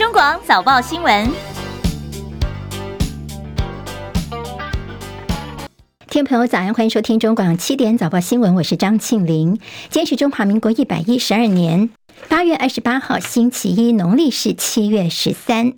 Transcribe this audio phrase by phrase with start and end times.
[0.00, 1.30] 中广早报新闻，
[6.08, 9.60] 听众朋友早安，欢迎收听中广七点早报新闻，我是张庆林，
[9.90, 11.90] 坚持中华民国一百一十二年。
[12.28, 15.72] 八月二十八号星期一，农历是七月十三，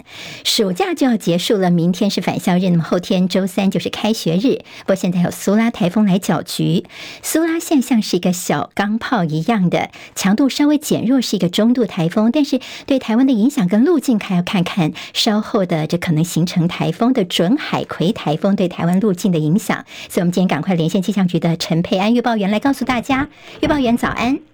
[0.45, 1.71] 暑假就要结束了。
[1.71, 4.61] 明天是返校日，那么后天周三就是开学日。
[4.81, 6.85] 不过现在有苏拉台风来搅局，
[7.23, 19.85] 苏拉现象是一个小钢炮一样的，强度稍微减弱，是一个中度台风，但是对台湾的影响跟路径还要看看稍后的这可能形成台风的准海葵台风对台湾路径的影响。
[20.09, 23.29] 所以，我们今天赶快连线气象局的陈佩安预报员来告诉大家。
[23.61, 24.52] 预报员早安。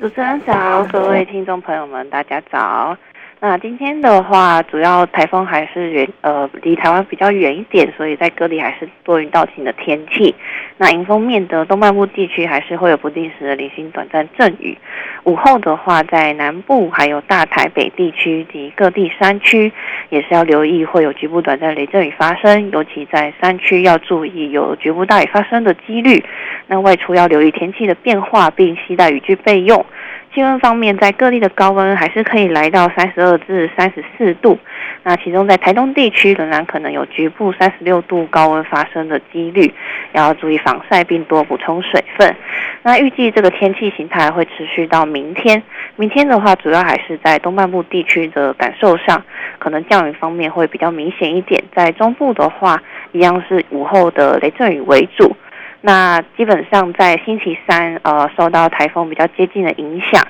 [0.00, 2.96] 主持人早，各位听众朋友们，大家早。
[3.42, 10.34] 那今天的话，主要台风还是远呃离台湾比较远一点，所以在各地还是多云到晴的天气。
[10.76, 14.76] 那迎风面的东半部地区还是会有不定时的零星短暂阵雨。
[15.24, 19.72] 午后的话，在南部还有大台北地区及各地山区，
[20.10, 26.22] 也是要留意会有局部短暂雷阵雨发生，尤其在山区要注意有局部大雨发生的几率。
[26.66, 29.84] 那外出要留意天气的变化，并携带雨具备用。
[30.32, 34.56] 气温方面，在各地的高温还是可以来到三十二至三十四度。
[35.02, 39.72] 那其中在台东地区仍然可能有局部三十六度高温发生的几率，
[40.12, 42.36] 要注意防晒并多补充水分。
[42.82, 45.60] 那预计这个天气形态会持续到明天。
[45.96, 49.22] 明天的话，主要还是在东半部地区的感受上，
[49.58, 51.60] 可能降雨方面会比较明显一点。
[51.74, 52.80] 在中部的话，
[53.12, 55.34] 一样是午后的雷阵雨为主。
[55.82, 60.22] 那基本上在星期三，呃，受到台风比较接近的影响，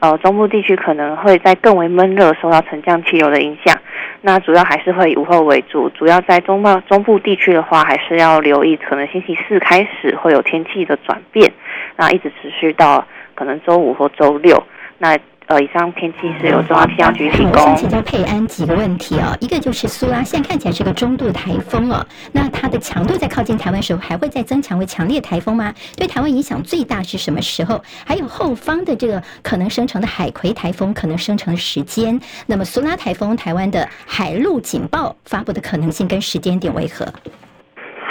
[0.00, 3.76] 呃，中部地区可能会在更为闷热，受到沉降气流的影响。
[4.22, 11.52] 那主要还是会以午后为主，主要在中部中部地区的话，还是要留意，可能星期四开始会有天气的转变，
[11.96, 14.62] 那一直持续到可能周五或周六。
[14.96, 17.50] 那呃，以上天气是由中央气象局提供。
[17.50, 25.74] 我想请教佩安几个问题哦，一个就是苏拉现在看起来是个中度台风哦，那它的强度在靠近台湾的时候还会再增强为强烈台风吗？
[25.96, 27.82] 对台湾影响最大是什么时候？
[28.06, 32.18] 还有后方的这个可能生成的海葵台风可能生成的时间？
[32.46, 37.06] 那么苏拉台风台湾的海陆警报发布的可能性跟时间点为何？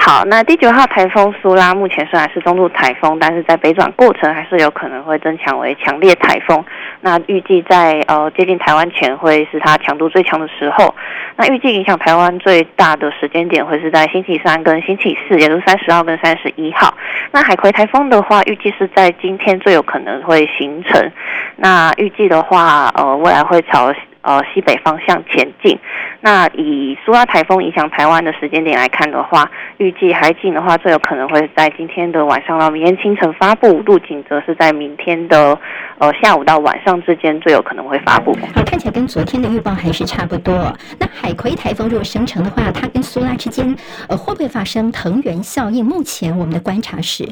[0.06, 6.62] 好，那第九号台风苏拉目前虽然是中度台风，但是在北转过程还是有可能会增强为强烈台风。
[7.00, 10.94] 那预计在呃接近台湾前会是它强度最强的时候。
[11.38, 16.94] 那预计影响台湾最大的时间点会是在星期三跟星期四，也就是三十号跟三十一号。
[17.32, 21.10] 那海葵台风的话，预计是在今天最有可能会形成。
[21.56, 23.94] 那预计的话，呃，未来会朝。
[24.24, 25.78] 呃，西北方向前进。
[26.22, 35.60] 那以苏拉台风影响台湾的时间点来看的话，预计海警的话最有可能会在今天的晚上到明天清晨发布，路径则是在明天的
[35.98, 38.32] 呃下午到晚上之间最有可能会发布。
[38.56, 40.74] 好，看起来跟昨天的预报还是差不多。
[40.98, 43.76] 那海葵台风如果生成的话，它跟苏拉之间
[44.08, 45.86] 呃会不会发生藤原效应？
[45.86, 47.28] 目前我们的观察是，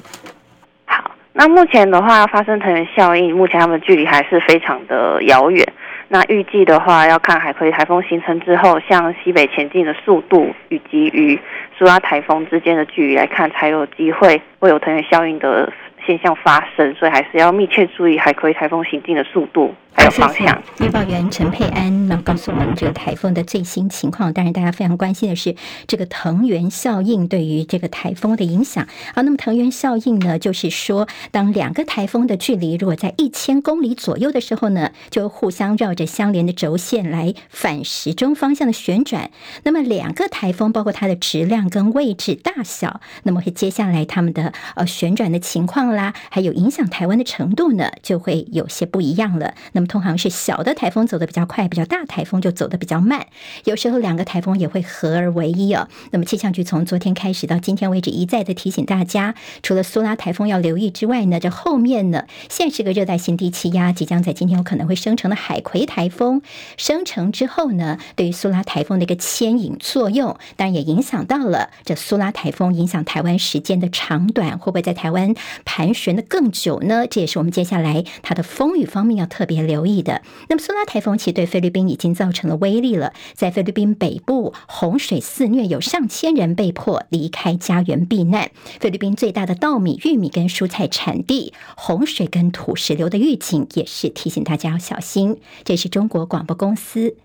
[0.83, 5.65] 好，那目前的话发生藤原效应，目前它们距离还是非常的遥远。
[6.13, 11.39] 那预计的话，要看海葵台风形成之后，向西北前进的速度，以及与
[11.77, 15.71] 苏拉台风之间的距离来看，才有机会会有藤原效应的
[16.05, 19.73] 现象发生，所以还是要密切注意海葵台风行进的速度。
[19.93, 20.57] 还有方向。
[20.79, 24.31] 预报员陈佩安那告诉我们这个台风的最新情况。
[24.31, 25.53] 当然，大家非常关心的是
[25.85, 28.87] 这个藤原效应对于这个台风的影响。
[29.13, 39.29] 好，那么藤原效应呢，就是说，当两个台风的距离如果在一千公里左右的时候呢，就互相绕着相连的轴线来反时钟方向的旋转。
[39.63, 49.53] 那么两个台风包括它的质量跟位置大小，那么会接下来它们的呃旋转的情况啦，还有影响台湾的程度呢，就会有些不一样了。
[49.73, 53.27] 那么通常是小的台风走得比较快，比较大台风就走得比较慢。
[53.65, 55.87] 有时候两个台风也会合而为一哦。
[56.11, 66.41] 那么气象局从昨天开始到今天为止，一再的提醒大家，除了苏拉台风要留意之外呢，这后面呢，现在是个热带性低气压，即将在今天有可能会生成的海葵台风
[66.77, 75.33] 生成之后呢，对于苏拉台风的一个牵引作用，当然也影响到了这苏拉台风影响台湾时间的长短，会不会在台湾
[75.65, 77.07] 排盘旋的更久呢？
[77.07, 80.21] 这也是我们接下来它的风雨方面要特别留意的。
[80.47, 88.51] 那么苏拉台风其实对菲律宾已经造成了威力了，在菲律宾北部洪水肆虐，有上千人被迫离开家园避难。
[88.79, 95.37] 菲律宾最大的稻米、玉米跟蔬菜产地，洪水跟土石流的预警也是提醒大家要小心。
[95.63, 97.15] 这是中国广播公司，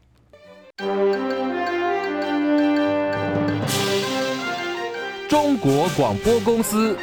[5.28, 6.96] 中国广播公司。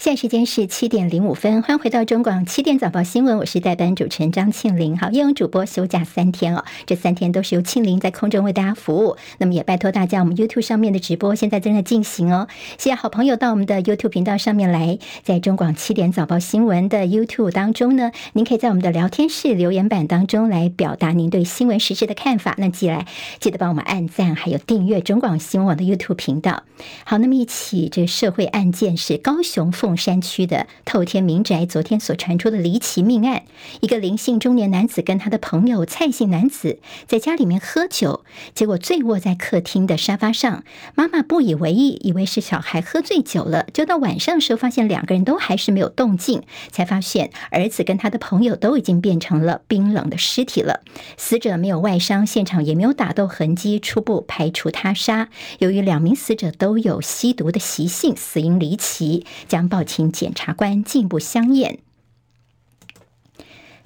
[0.00, 4.96] 现在时间是七点零五分，欢迎回到中广七点早报新闻，我是代班主持人张庆玲。
[4.96, 9.18] 好，业务主播休假三天哦，这三天都是由庆玲在空中为大家服务。
[9.36, 12.48] 那么也拜托大家，我们 YouTube 上面的直播现在正在进行哦，
[12.78, 22.54] 谢谢好朋友到我们的 YouTube 频道上面来，在中广七点早报新闻的 YouTube 当中呢，您可以在我们的聊天室留言板当中来表达您对新闻时事的看法。
[22.56, 23.06] 那记来
[23.38, 26.62] 记得帮我们按赞，还有订阅中广新闻网的 YouTube 频道。
[27.04, 33.42] 好，那么一起这社会案件是高雄凤山区的透天民宅，昨天所传出的离奇命案，
[33.80, 40.64] 一个林姓中年男子跟他的朋友蔡姓男子在家里面喝酒，结果醉卧在客厅的沙发上。
[40.94, 50.80] 妈妈不以为意，以为是小孩喝醉酒了，就到晚上时候发现两个人都还是没有动静，才发现儿子跟他的朋友都已经变成了冰冷的尸体了。
[51.16, 55.28] 死者没有外伤，现场也没有打斗痕迹，初步排除他杀。
[55.58, 59.24] 由于两名死者都有吸毒的习性，死因离奇。
[59.48, 61.80] 将报请检察官进一步相验。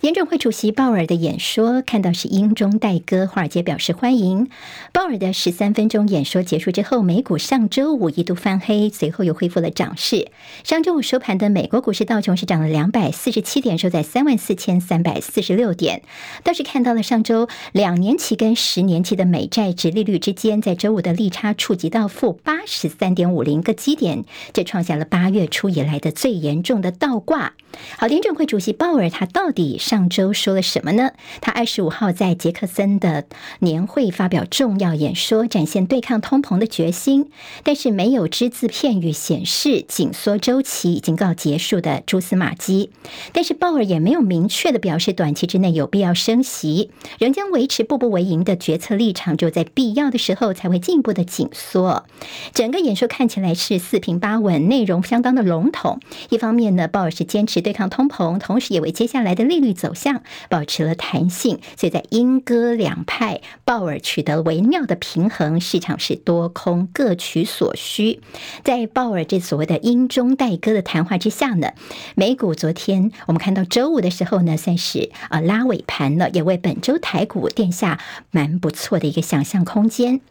[0.04, 4.50] 联准会主席鲍尔的演说看到是英中带歌，华尔街表示欢迎。
[4.92, 10.28] 鲍尔的十三分钟演说结束之后，美股上周五一度翻黑，随后又恢复了涨势。
[10.62, 16.02] 上周五收盘的美国股市道琼是涨了两百四十七点，收在三万四千三百四十六点。
[16.42, 27.54] 倒是看到了上周两年期跟十年期的美债殖利率之间，在周五的利差触及到负八十三点五零个基点，这创下了八月初以来的最严重的倒挂。
[27.96, 31.12] 好，联准会主席鲍尔他到底上上周说了什么呢？
[31.40, 33.26] 他二十五号在杰克森的
[33.60, 37.30] 年会发表重要演说，展现对抗通膨的决心，
[37.62, 42.90] 但是没有只字片语显示紧缩周期已经告结束的蛛丝马迹。
[43.32, 52.04] 但是鲍尔也没有明确的表示短期之内有必要升息，仍将维持步步为营的决策立场，就在必要的时候才会进一步的紧缩。
[52.52, 56.00] 整个演说看起来是四平八稳，内容相当的笼统。
[56.30, 68.20] 一方面呢，鲍尔是坚持对抗通膨，同时也为接下来的利率走向保持了弹性，所以在鹰鸽两派，鲍尔取得微妙的平衡，市场是多空各取所需。
[68.62, 71.72] 在鲍尔这所谓的鹰中带鸽的谈话之下呢，
[72.14, 80.22] 美股昨天我们看到周五的时候呢，算是啊拉尾盘了，也为本周台股垫下蛮不错的一个想象空间。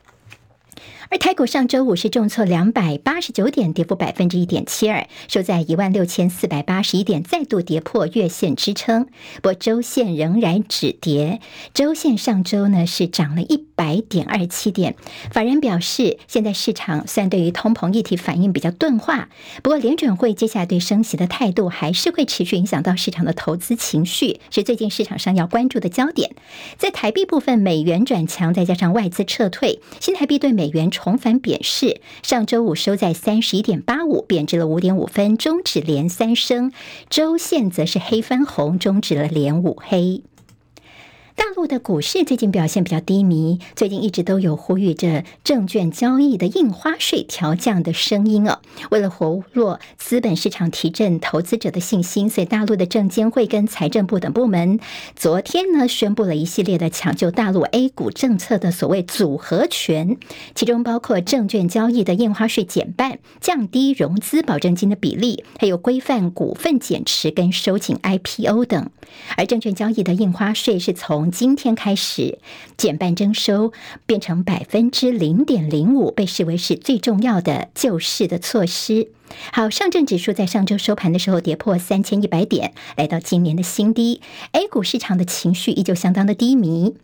[1.09, 9.05] 而台股上周五是重挫两百八十九点，跌幅百分之一点七二，收在一万六千四百八十一点，再度跌破月线支撑。
[9.35, 11.39] 不过周线仍然止跌，
[11.73, 14.95] 周线上周呢是涨了一百点二七点。
[15.31, 19.29] 法人表示，现在市场虽然对于通膨议题反应比较钝化，
[19.61, 26.31] 不过联准会接下来对升息的态度还是会持续影响到市场的投资情绪，是最近市场上要关注的焦点。
[26.77, 36.71] 在台币部分，美元转强，再加上外资撤退，新台币对美元重返贬势，上周五收在三十一点八五，贬值了五点五分，终止连三升。
[37.09, 40.23] 周线则是黑翻红，终止了连五黑。
[41.35, 48.59] 大陆的股市最近表现比较低迷，最近一直都有呼吁着证券交易的印花税调降的声音哦。
[48.91, 54.79] 为了活络资本市场，提振投资者的信心，所以大陆的证监会跟财政部等部门
[55.15, 60.17] 昨天呢宣布了一系列的抢救大陆 A 股政策的所谓组合拳，
[60.53, 68.89] 其中包括证券交易的印花税减半、降低融资保证金的比例，还有规范股份减持跟收紧 IPO 等。
[69.37, 72.39] 而证券交易的印花税是从从今天开始
[72.75, 73.71] 减半征收，
[74.05, 79.07] 变成百分之零点零五，被视为是最重要的救市的措施。
[79.53, 84.19] 好，上证指数在上周收盘的时候跌破三千一百点，来到今年的新低。
[84.51, 86.95] A 股市场的情绪依旧相当的低迷。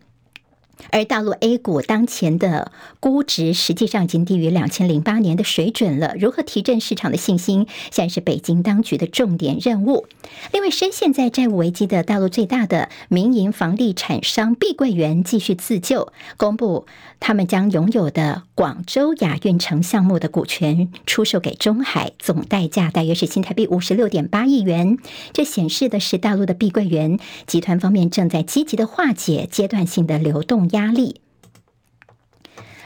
[0.90, 6.14] 而大陆 A 股当前的估值实际上已经低于两千零八年的水准了。
[6.18, 10.06] 如何提振市场的信心，现在是北京当局的重点任务。
[10.52, 16.86] 另外，深陷在债务危机的大陆最大的民营房地产商碧桂园继续自救，公布
[17.20, 24.98] 他们将拥有的广州亚运城项目的股权出售给中海，总代价大约是新台币五十六点八亿元。
[25.32, 31.20] 这显示的是大陆的碧桂园集团方面正在积极的化解阶段性的流动压力。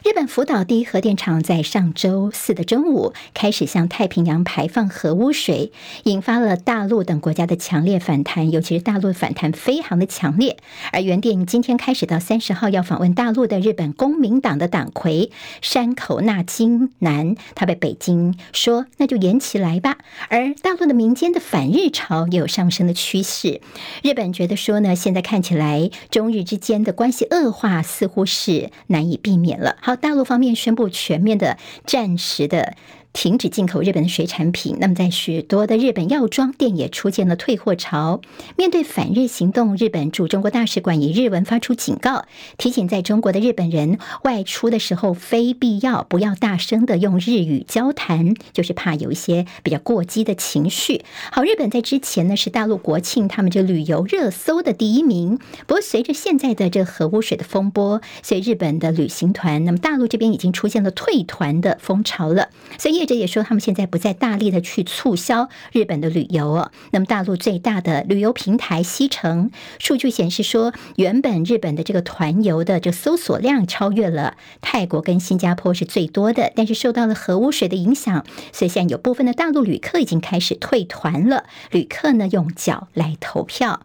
[0.05, 10.59] 日本福岛第一核电厂在上周四的中午开始向太平洋排放核污水，引发了大陆等国家的强烈反弹，尤其是大陆反弹非常的强烈。
[10.93, 15.31] 而原定今天开始到三十号要访问大陆的日本公民党的党魁
[15.63, 19.97] 山口那津男，他被北京说那就延期来吧。
[20.29, 23.63] 而大陆的民间的反日潮也有上升的趋势。
[24.03, 29.79] 日本觉得说呢，现在看起来中日之间的关系恶化似乎是难以避免了。
[29.81, 29.94] 好。
[29.97, 32.75] 大陆方面宣布全面的暂时的
[33.14, 38.21] 停止进口日本的水产品，那么在许多的日本药妆店也出现了退货潮。
[38.59, 42.26] 面对反日行动，日本驻中国大使馆以日文发出警告，
[42.59, 51.04] 提醒在中国的日本人外出的时候非必要不要大声的用日语交谈，就是怕有一些比较过激的情绪。
[51.30, 63.04] 好，日本在之前呢是大陆国庆他们这旅游热搜的第一名，不过随着现在的这核污水的风波，所以日本的旅行团，那么大陆这边已经出现了退团的风潮了，所以。
[63.05, 66.73] 记者也说，他们现在不再大力的去促销日本的旅游哦。
[66.91, 81.45] 那么，大陆最大的旅游平台西城数据显示说，原本日本的这个团游的这搜索量超越了泰国跟新加坡是最多的，但是受到了核污水的影响，所以现在有部分的大陆旅客已经开始退团了。
[81.71, 83.81] 旅客呢，用脚来投票。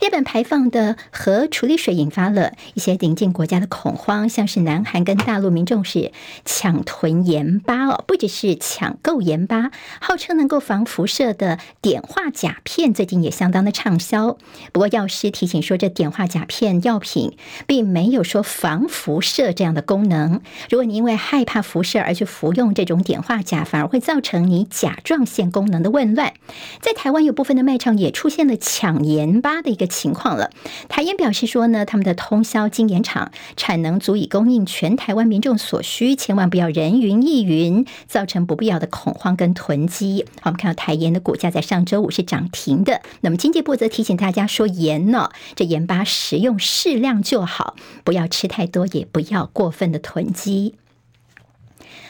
[0.00, 6.12] 日本排放的核处理水引发了一些邻近国家的恐慌，像是南韩跟大陆民众是
[6.44, 14.36] 抢囤盐巴哦，不只是抢购盐巴，号称能够防辐射的碘化钾片最近也相当的畅销。
[14.72, 17.36] 不过药师提醒说，这碘化钾片药品
[17.66, 20.42] 并没有说防辐射这样的功能。
[20.68, 26.34] 如果你因为害怕辐射而去服用这种碘化钾，反而会造成你甲状腺功能的紊乱。
[26.82, 29.85] 在台湾有部分的卖场也出现了抢盐巴的一个。
[29.86, 30.50] 情况了，
[30.88, 40.24] 台盐表示说呢，他们的通宵精盐厂产能足以供应全台湾民众所需，千万不要人云亦云，造成不必要的恐慌跟囤积。
[40.40, 43.02] 好，我们看到台盐的股价在上周五是涨停的。
[43.20, 50.74] 那么经济部则提醒大家说，盐呢，这盐巴食用适量就好，不要吃太多，也不要过分的囤积。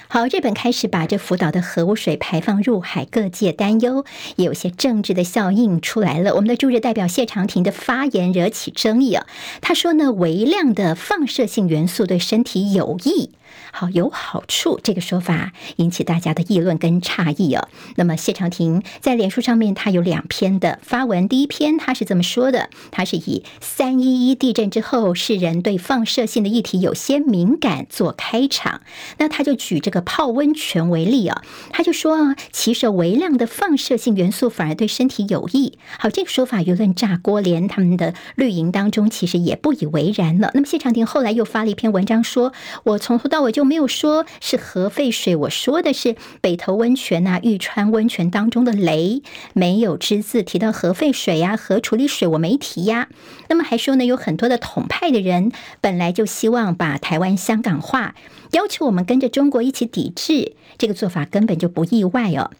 [0.08, 4.04] 好，日本开始把这福岛的核污水排放入海，各界担忧，
[4.36, 6.36] 也有些政治的效应出来了。
[6.36, 9.26] 我们的驻日代表谢长廷的发言惹起争议啊，
[9.60, 13.30] 他说呢，微量的放射性元素对身体有益。
[13.78, 17.68] 好，有好处，这个说法引起大家的议论跟诧异哦。
[17.96, 21.28] 那么谢长廷在脸书上面，他有两篇的发文。
[21.28, 28.80] 第一篇他是这么说的：他是以三一一地震之后，世人对放射性的议题有些敏感做开场。
[29.18, 35.78] 那他就举这个泡温泉为例啊，他就说，其实微量的放射性元素反而对身体有益。
[35.98, 40.50] 好，这个说法舆论炸锅，连他们的绿营当中其实也不以为然了。
[40.54, 42.54] 那么谢长廷后来又发了一篇文章说，
[42.84, 53.08] 我从头到尾就没有说是核废水，我说的是北投温泉啊、玉川温泉当中的雷，没有只字提到核废水呀、核处理水，我没提呀。
[53.48, 58.14] 那么还说呢，有很多的统派的人本来就希望把台湾香港化，
[58.52, 62.50] 要求我们跟着中国一起抵制，这个做法根本就不意外哦。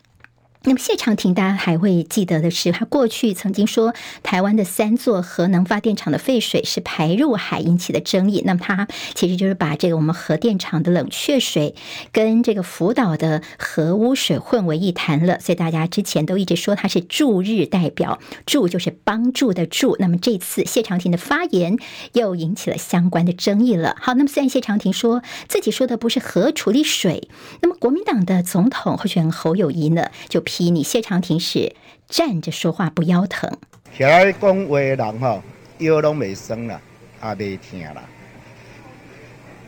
[0.68, 3.94] 那么谢长廷，大家还会记得的是，他过去曾经说，
[4.24, 8.42] 台湾的三座核能发电厂的废水是排入海引起的争议。
[8.44, 11.76] 那么他其实就是把这个我们核电厂的冷却水
[12.10, 15.38] 跟这个福岛的核污水混为一谈了。
[15.38, 19.96] 所以大家之前都一直说他是驻日代表，驻就是帮助的助。
[20.00, 21.78] 那么这次谢长廷的发言
[22.14, 23.94] 又引起了相关的争议了。
[24.00, 27.28] 好，那么虽然谢长廷说自己说的不是核处理水，
[27.62, 31.74] 那么国民党的总统候选人侯友谊呢就批你谢长廷是
[32.08, 33.50] 站着说话不腰疼。
[33.96, 35.42] 起来讲话的人哈，
[35.78, 36.80] 腰拢没生了，
[37.22, 38.02] 也没听了，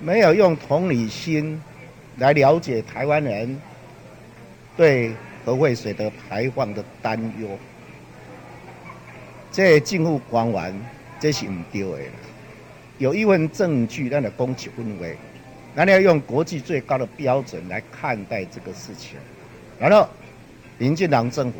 [0.01, 1.61] 没有用同理心
[2.17, 3.61] 来了解台湾人
[4.77, 5.15] 对
[5.45, 7.49] 核废水的排放的担忧。
[9.53, 10.81] 这政府官员
[11.21, 12.13] 这是唔对的。
[12.99, 15.07] 有一份证据，咱就讲一分话，
[15.77, 19.19] 咱要用国际最高的标准来看待这个事情，
[19.79, 20.09] 然后。
[20.79, 21.59] 民进党政府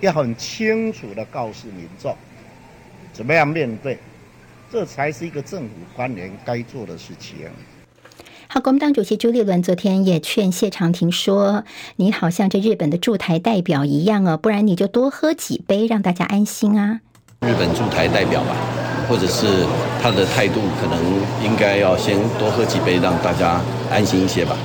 [0.00, 2.14] 要很清楚的告诉民众，
[3.12, 3.98] 怎么样面对，
[4.72, 7.38] 这才是一个政府官员该做的事情。
[8.46, 11.64] 好，国民党主席朱立伦昨天也劝谢长廷说
[11.96, 17.00] ：“你好像这日本的驻台代表一样哦，不然你就多喝几杯，让大家安心啊。”
[17.46, 18.56] 日本驻台代表吧，
[19.08, 19.46] 或者是
[20.02, 21.04] 他的态度，可能
[21.44, 23.60] 应该要先多喝几杯，让大家
[23.90, 24.56] 安心一些吧。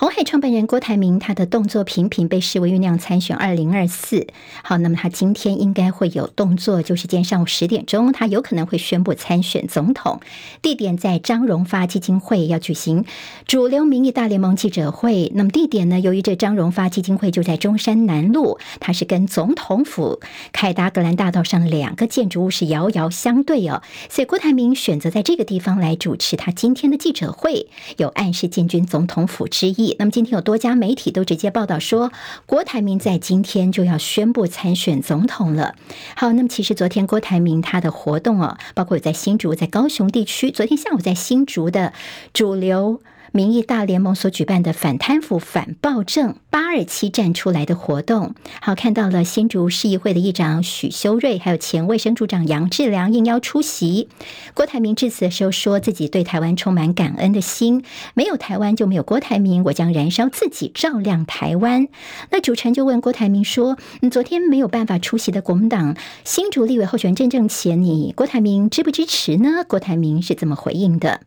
[0.00, 4.28] 红海创办人郭台铭，他的动作频频被视为酝酿参选二零二四。
[4.62, 10.20] 好，那么他今天应该会有动作，就是今天上午十点钟，他有可能会宣布参选总统。
[10.62, 13.04] 地点在张荣发基金会要举行
[13.44, 15.32] 主流民意大联盟记者会。
[15.34, 15.98] 那么地点呢？
[15.98, 20.20] 由于这张荣发基金会就在中山南路，它是跟总统府
[20.52, 29.87] 凯达格兰大道上两个建筑物是遥遥相对哦，所以郭台铭选择在这个地方来主持他今天的记者会，有暗示进军总统府之意。
[29.98, 32.12] 那么今天有多家媒体都直接报道说，
[32.46, 35.74] 郭台铭在今天就要宣布参选总统了。
[36.16, 41.92] 好，那么其实昨天郭台铭他的活动啊，包括有在新竹、在高雄地区，昨天下午在新竹的
[42.32, 43.00] 主流。
[43.38, 48.34] 民意大联盟所举办的反贪腐、反暴政八二七站出来的活动。
[48.60, 54.08] 好，看到了新竹市议会的议长许修睿，还有前卫生组长杨志良应邀出席。
[54.54, 61.86] 郭台铭致辞的时候说自己对台湾充满感恩的心，没有台湾就没有郭台铭，我将燃烧自己照亮台湾。
[62.32, 71.20] 那主持人就问郭台铭说：“你昨天没有办法出席的国民党新竹立委候选人郑正干，你郭台铭支不支持呢？”郭台铭是怎么回应的。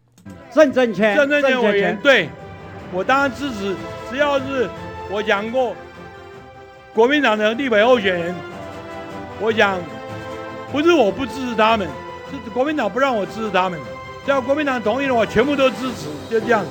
[0.54, 2.30] 郑正干，郑正干委员，对，
[2.92, 3.76] 我当然支持。
[4.10, 4.70] 只要是
[5.10, 5.74] 我讲过，
[6.94, 8.36] 国民党的立委候选人，
[9.40, 9.80] 我讲
[10.72, 11.88] 不是我不支持他们，
[12.30, 13.80] 是国民党不让我支持他们。
[14.26, 16.66] 只要国民党同意了，我全部都支持，就这样。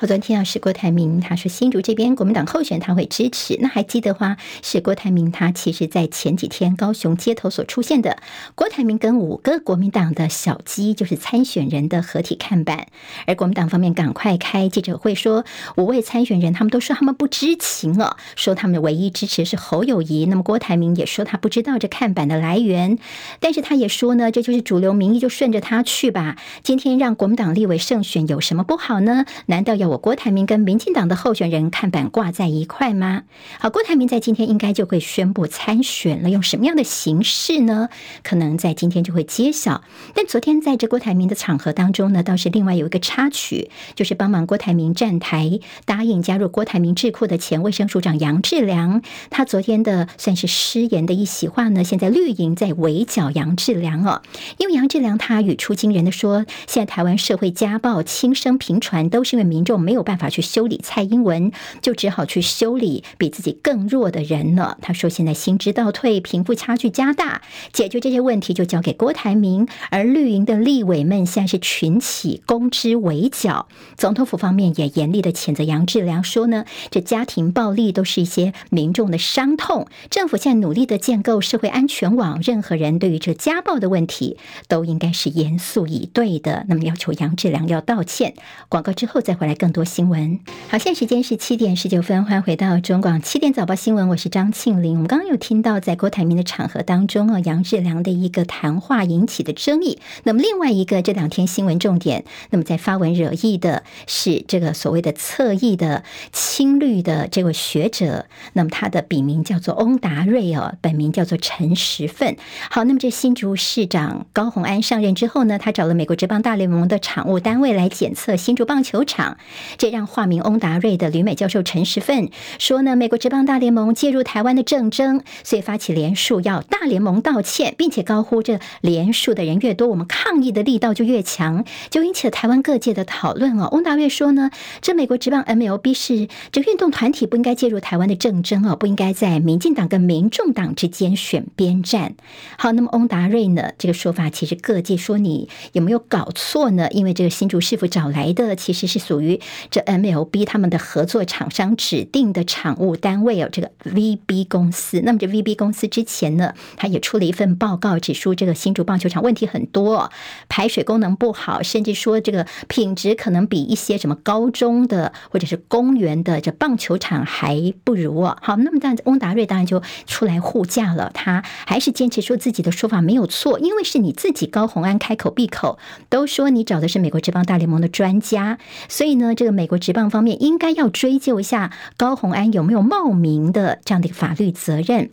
[0.00, 3.58] 好，昨天听到，是郭台铭，他说新竹这边国民党候选人他会支持。
[3.60, 8.16] 那还记得话，是郭台铭他其实在前几天高雄街头所出现的
[8.54, 12.86] 郭台铭跟五个国民党的小鸡，就是参选人的合体看板。
[13.26, 15.44] 而国民党方面赶快开记者会说，
[15.76, 20.24] 五位参选人他们都说他们不知情哦，说他们的唯一支持是侯友谊。
[20.24, 22.98] 那么郭台铭也说他不知道这看板的来源，
[23.38, 26.38] 但是他也说呢，这就是主流民意，就顺着他去吧。
[26.62, 29.26] 今天让国民党立委胜选有什么不好呢？
[29.44, 29.89] 难道要？
[29.90, 33.24] 我郭台铭跟民进党的候选人看板挂在一块吗？
[33.58, 37.88] 好，郭台铭在今天应该就会宣布参选了，用什么样的形式呢？
[38.22, 39.82] 可能在今天就会揭晓。
[40.14, 54.22] 但昨天在这郭台铭的场合当中呢，倒是另外有一个插曲，就是帮忙郭台铭站台，答应加入郭台铭智库的前卫生署长杨志良，他昨天的算是失言的一席话呢，现在绿营在围剿杨志良哦，
[54.58, 59.79] 因为杨志良他语出惊人的说，现在台湾社会家暴轻生频传，都是因为民众。
[59.80, 64.76] 没有办法去修理蔡英文，就只好去修理比自己更弱的人了。
[64.82, 67.40] 他说：“现在薪资倒退，贫富差距加大，
[67.72, 69.66] 解决这些问题就交给郭台铭。
[69.90, 73.66] 而绿营的立委们现在是群起攻之围剿。
[73.96, 79.86] 总统府方面也严厉的谴责杨志良，说呢，这家庭暴力都是一些民众的伤痛。
[80.10, 84.36] 政府现在努力的建构社会安全网，任何人对于这家暴的问题
[84.68, 86.66] 都应该是严肃以对的。
[86.68, 88.34] 那么要求杨志良要道歉。
[88.68, 90.40] 广告之后再回来更。”更多新闻。
[90.68, 94.94] 好，现在时间是七点十九分，欢迎回到中广七点早报新闻，我是张庆玲。
[94.94, 100.00] 我们刚刚有听到，在郭台铭的场合当中啊，杨志良的一个谈话引起的争议。
[100.24, 106.02] 那么另外一个这两天新闻重点，那么在发文惹议的是这个所谓的侧翼的
[106.32, 112.36] 青绿的这位学者，那么他的笔名叫做翁达瑞哦，本名叫做陈时奋。
[112.72, 119.36] 好，那么这新竹市长高虹安上任之后呢，他找了美国职棒大联盟的场务单位来检测新竹棒球场。
[119.78, 133.68] 这让化名翁达瑞的旅美教授陈时奋说呢，美国职棒大联盟介入台湾的政争，所以发起连署要大联盟道歉，并且高呼这连署的人越多，我们抗议的力道就越强，就引起了台湾各界的讨论哦。
[133.72, 142.14] 翁达瑞说呢，这美国职棒 MLB 是这运动团体不应该介入台湾的政争哦，不应该在民进党跟民众党之间选边站。
[142.58, 146.88] 好，那么翁达瑞呢，这个说法其实各界说你有没有搞错呢？
[146.90, 149.39] 因为这个新竹市府找来的其实是属于。
[149.70, 155.00] 这 MLB 他们的合作厂商指定的产物单位哦，这个 VB 公司。
[155.04, 160.10] 那么这 VB 公司之前呢，他也出了一份报告，指出这个新竹棒球场问题很多，
[160.48, 168.36] 排水功能不好，甚至说这个品质可能比一些什么高中的或者是公园的这棒球场还不如哦。
[168.42, 179.29] 好，那么但翁达瑞当然就出来护驾了，他还是坚持说自己的说法没有错，因为是你自己高虹安开口闭口都说你找的是美国职棒大联盟的专家，所以呢。
[179.34, 185.10] 这个美国职棒方面应该要追究一下高红安有没有冒名的这样的一个法律责任。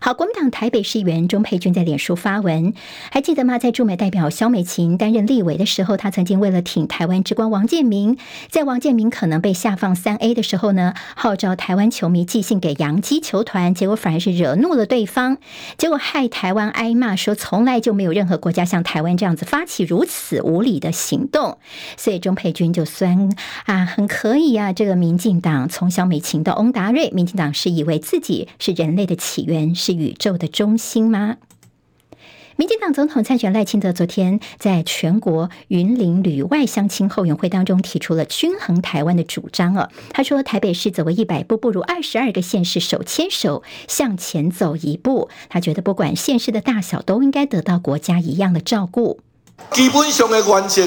[0.00, 2.74] 好，国民党台北市议员钟佩君在脸书发文，
[3.10, 3.58] 还记得吗？
[3.58, 8.16] 在驻美代表萧美琴担任立委的时候，他曾经为了挺台湾之光王建民，
[8.50, 15.38] 在王建民可能被下放三 A 的时候呢，号召台湾球迷寄信给洋基球团，结果反而是惹怒了对方，
[15.76, 21.58] 结果害台湾挨骂，说从来就没有任何国家像台湾这样子发起如此无理的行动，
[21.96, 23.28] 所以钟佩君就酸
[23.64, 29.73] 啊，很可以啊，这个民进党从萧美琴到翁达瑞，民进党是以为自己是人类的起源。
[29.74, 31.36] 是宇宙的中心吗？
[32.56, 39.90] 民进党总统参选赖清德昨天在全国云林旅外乡亲后援会当中提出了均衡台湾的主张哦。
[40.10, 45.28] 他说，台北市走为一百步，不如二十二个县市手牵手向前走一步。
[45.48, 49.18] 他觉得，不管县市的大小，都应该得到国家一样的照顾。
[49.72, 50.86] 基本上的原则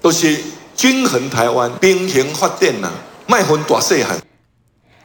[0.00, 0.40] 都是
[0.74, 2.90] 均衡台湾，平衡发展呐，
[3.26, 4.18] 卖分大细汉。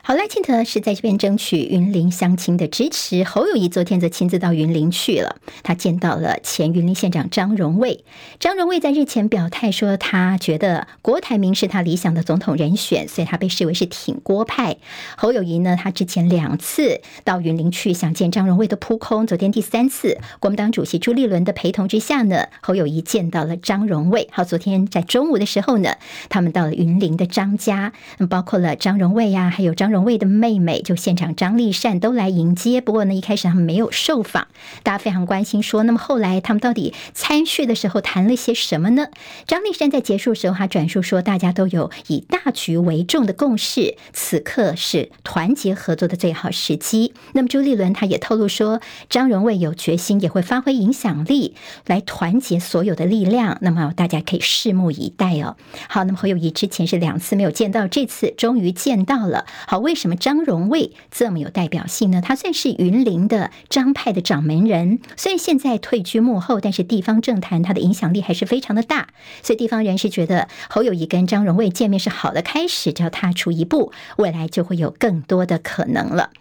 [0.05, 3.23] 好，赖清德是在这边争取云林乡亲的支持。
[3.23, 8.03] 侯友谊昨天则亲自到云林去了，他见到了前云林县长张荣卫。
[8.37, 14.75] 张荣卫在日前表态说，他觉得郭台铭是他理想的总统人选，所以他被视为是挺郭派。
[15.15, 24.27] 侯友谊呢，他之前两次到云林去想见张荣卫都扑空，昨天第三次，国民党主席朱立伦的陪同之下呢，侯友谊见到了张荣卫。
[24.33, 25.95] 好，昨天在中午的时候呢，
[26.27, 27.93] 他们到了云林的张家，
[28.29, 29.92] 包括了张荣卫呀、还有张。
[29.93, 34.47] 荣卫的妹妹就现场张丽善都来迎接，不过呢，一开始他们没有受访，
[34.81, 39.07] 大家非常关心说，那么后来他们到底参叙的时候谈了些什么呢？
[39.45, 47.13] 张丽善在结束的时候，他转述说，大家都有以大局为重的共识，此刻是团结合作的最好时机。
[47.33, 51.53] 那么朱立伦他也透露说，张荣卫有决心，也会发挥影响力
[51.85, 53.59] 来团结所有的力量。
[53.61, 55.55] 那么大家可以拭目以待哦。
[55.87, 59.45] 好，那么侯友谊之前是两次没有见到，这次终于见到了。
[59.67, 59.82] 好。
[59.83, 62.21] 为什么张荣卫这么有代表性呢？
[62.21, 69.09] 他算是云林的张派的掌门人，虽然现在退居幕后，但是地方政坛他的影响力还是非常的大。
[69.43, 76.31] 所以地方人士觉得侯友谊跟张荣卫见面是好的开始，只要踏出一步，未来就会有更多的可能了。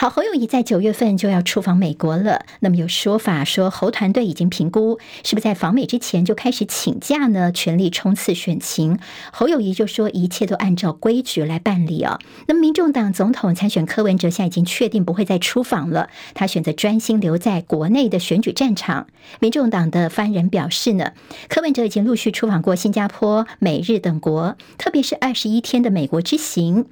[0.00, 2.46] 好，侯友宜在九月份就要出访美国了。
[2.60, 7.52] 那么有说法说，侯团队已经评估，是不是在访美之前就开始请假呢？
[7.52, 8.98] 全力冲刺选情。
[9.30, 12.18] 侯友宜就说，一切都按照规矩来办理哦。
[12.48, 19.06] 那么，民众党总统参选柯文哲现在已经确定不会再出访了，他选择专心留在国内的选举战场。
[19.38, 21.12] 民众党的发言人表示呢，
[21.50, 26.86] 柯文哲已经陆续出访过新加坡、美日等国，特别是二十一天的美国之行。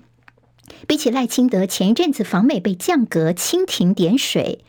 [0.87, 4.61] 比起赖清德前一阵子访美被降格、蜻蜓点水，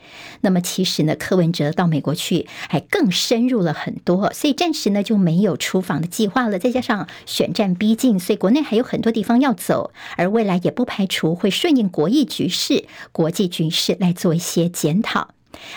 [0.42, 6.60] 那么其实呢，柯文哲到美国去还更深入了很多，所以暂时呢就没有出访的计划了。
[6.60, 15.30] 再加上选战逼近，所以国内还有很多地方要走，而未来也不排除会顺应国际局势、国际局势来做一些检讨。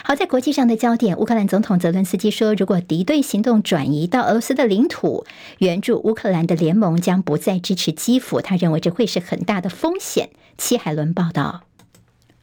[0.05, 5.25] 好，在国际上的焦点，乌克兰总统泽伦斯基说，如果敌对行动转移到俄罗斯的领土，
[5.59, 8.41] 援助乌克兰的联盟将不再支持基辅。
[8.41, 10.31] 他认为这会是很大的风险。
[10.59, 11.63] 戚海伦报道。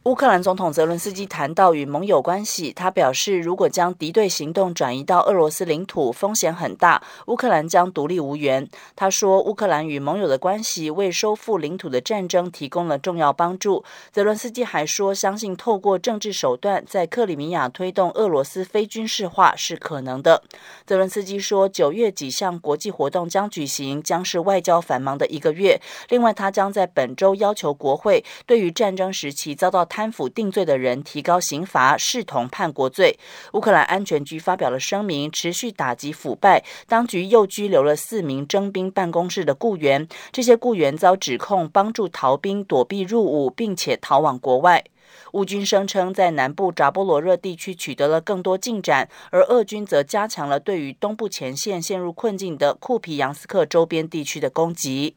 [0.04, 8.66] 乌克兰总统泽伦斯基谈到与盟友关系，他表示，如果将敌对行动转移到俄罗斯领土，风险很大，乌克兰将独立无援。
[8.96, 13.84] 他说，乌克兰与盟友的关系为收复领土的战争提供了重要帮助。
[14.10, 20.42] 泽伦斯基还说，相信透过政治手段在克里米亚推动俄罗斯非军事化是可能的。
[20.86, 25.78] 泽伦斯基说，九月几项国际活动将举行，将是外交繁忙的一个月。
[26.08, 33.18] 另外，他将在本周要求国会对于战争时期遭到贪腐定罪的人提高刑罚，视同叛国罪。
[33.52, 36.64] 乌克兰安全局发表了声明，持续打击腐败。
[36.86, 44.84] 当局又拘留了四名征兵办公室的雇员，这些雇员遭指控帮助逃兵躲避入伍，并且逃往国外。
[45.32, 55.16] 乌军声称在南部扎波罗热地区取得了更多进展，而俄军则加强了对于东部前线陷入困境的库皮扬斯克周边地区的攻击。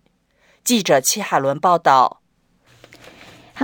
[0.64, 2.23] 记者戚海伦报道。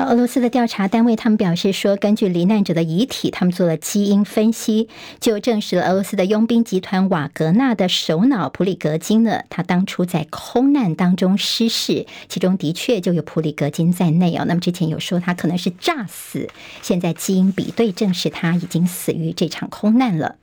[0.06, 14.46] 俄罗斯的调查单位他们表示说，根据罹难者的遗体，他们做了基因分析，就证实了俄罗斯的佣兵集团瓦格纳的首脑普里格金呢，他当初在空难当中失事，其中的确就有普里格金在内哦。
[14.48, 16.48] 那么之前有说他可能是诈死，
[16.82, 20.36] 现在基因比对证实他已经死于这场空难了。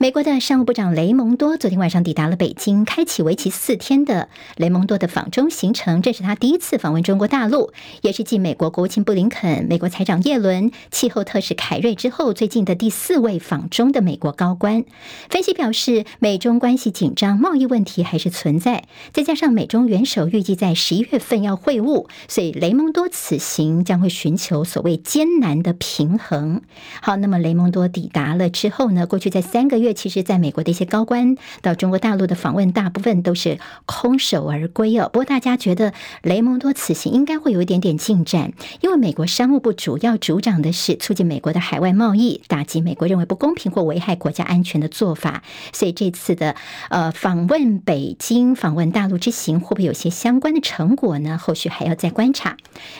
[0.00, 6.02] 美国的商务部长雷蒙多昨天晚上抵达了北京，开启为期四天的雷蒙多的访中行程。
[6.02, 14.84] 这是他第一次访问中国大陆，也是继美国国务卿布林肯、美国财长耶伦、气候特使凯瑞之后，最近的第四位访中的美国高官。
[15.28, 26.62] 分析表示，美中关系紧张，贸易问题还是存在，再加上美中元首预计在十一月份要会晤，所以雷蒙多此行将会寻求所谓艰难的平衡。
[27.02, 29.04] 好，那么雷蒙多抵达了之后呢？
[29.04, 29.87] 过去在三个月。
[29.94, 35.10] 其实，在美国的一些高官到中国大陆的访问，大部分都是空手而归哦。
[35.12, 45.42] 不过，大家觉得雷蒙多此行应该会有一点点进展，因为美国商务部主要主掌的是促进美国的海外贸易，打击美国认为不公平或危害国家安全的做法。
[45.72, 46.54] 所以，这次的
[46.90, 51.38] 呃访问北京、访问大陆之行，会不会有些相关的成果呢？
[51.38, 52.56] 后续还要再观察。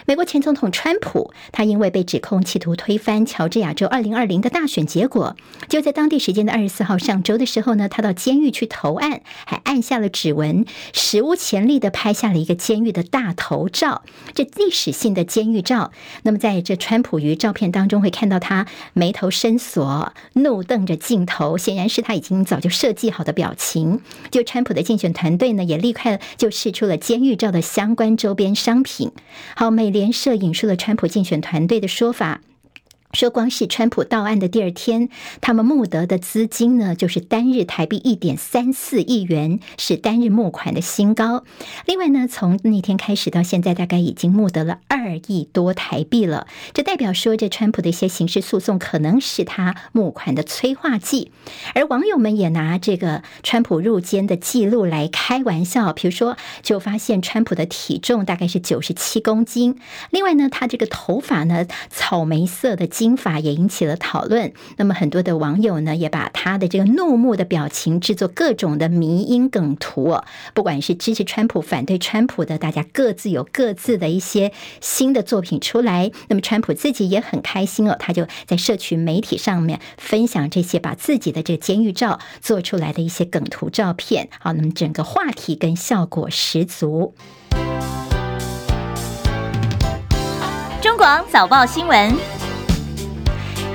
[0.07, 5.37] 美国前总统川普，他因为被指控企图推翻乔治亚州二零二零的大选结果，
[5.69, 6.89] 就在当地时间的二十四。
[6.89, 10.65] 号上周的时候呢，他到监狱去投案，还按下了指纹，
[10.95, 14.01] 史无前例的拍下了一个监狱的大头照，
[14.33, 15.93] 这历史性的监狱照。
[16.23, 24.01] 那么在这川普于照片当中会看到他眉头深锁，怒瞪着镜头，显然是他已经早就设计好的表情。
[24.31, 29.13] 就川普的竞选团队呢，也立刻就试出了监狱照的相关周边商品。
[29.55, 32.41] 好，美联社引述了川普竞选团队的说法。
[33.13, 35.09] 说光是川普到案的第二天，
[35.41, 41.43] 他们募得的资金呢，就是单日台币一点三四亿元，是单日募款的新高。
[41.87, 46.47] 另外呢，从那天开始到现在，大概已经募得了二亿多台币了。
[46.75, 51.33] 这代表说，这川普的一些刑事诉讼可能是他募款的催化剂。
[51.75, 59.79] 而网友们也拿这个川普入监的记录来开玩笑，比如说，就发现川普的体重大概是九十七公斤。
[60.11, 62.87] 另外呢，他这个头发呢，草莓色的。
[62.99, 70.25] 金发也引起了讨论，那么很多的网友呢，也把他的这个怒目的表情制作各种的迷因梗图哦。
[70.53, 76.11] 不管是支持川普、反对川普的，大家各自有各自的一些新的作品出来。
[76.27, 84.29] 那么川普自己也很开心哦，他就在社群媒体上面分享这些把自己的这个监狱照做出来的一些梗图照片。
[84.41, 87.15] 好，那么整个话题跟效果十足。
[90.83, 92.38] 中广早报新闻。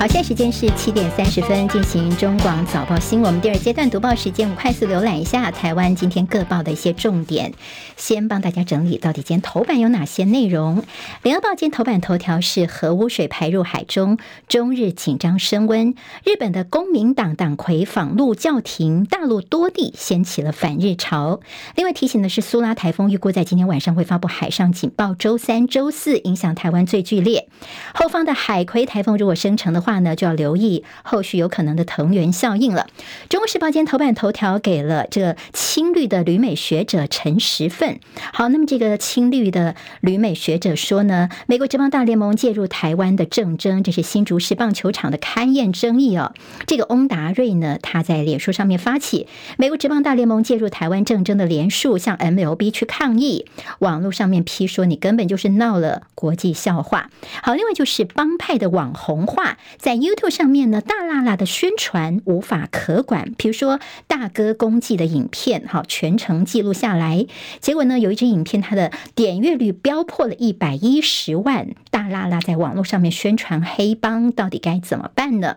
[0.03, 3.27] 好，现在时间是七点三十分，进行中广早报新闻。
[3.27, 7.53] 我们第二阶段读报时间，我们快速浏览一下台湾今天各报的一些重点。
[7.95, 10.83] 先帮大家整理到底今天头版有哪些内容。
[11.21, 14.17] 联合报今天头版头条是核污水排入海中，
[14.49, 15.95] 中日紧张升温。
[16.25, 21.39] 日本的公民党党魁访陆叫停，大陆多地掀起了反日潮。
[21.77, 27.47] 另外提醒的是，苏拉台风预估在今天晚上会发布海上警报，周三、周四影响台湾最剧烈。
[27.93, 32.87] 后方的海葵台风如果生成的话，话呢就要留意后续有可能的藤原效应了。
[33.29, 37.99] 中国时报今天头版头条给了这个亲绿的旅美学者陈时奋。
[38.33, 46.33] 好，那么这个青绿的旅美学者说呢，美国职棒大联盟介入台湾的政争，这是新竹市棒球场的勘验争议哦。
[46.65, 49.27] 这个翁达瑞呢，他在脸书上面发起
[49.57, 53.45] 美国职棒大联盟介入台湾政争的连署，向 MLB 去抗议。
[53.79, 57.11] 网络上面批说你根本就是闹了国际笑话。
[57.43, 59.57] 好，另外就是帮派的网红化。
[59.77, 63.33] 在 YouTube 上面呢，大辣辣的宣传无法可管。
[63.37, 67.25] 比如说大哥公祭的影片，好，全程记录下来，
[67.59, 71.69] 结果呢，有一支影片，它的点阅率飙破了一百一十万。
[71.91, 75.55] 大辣辣在网络上面宣传黑帮，到底该怎么办呢？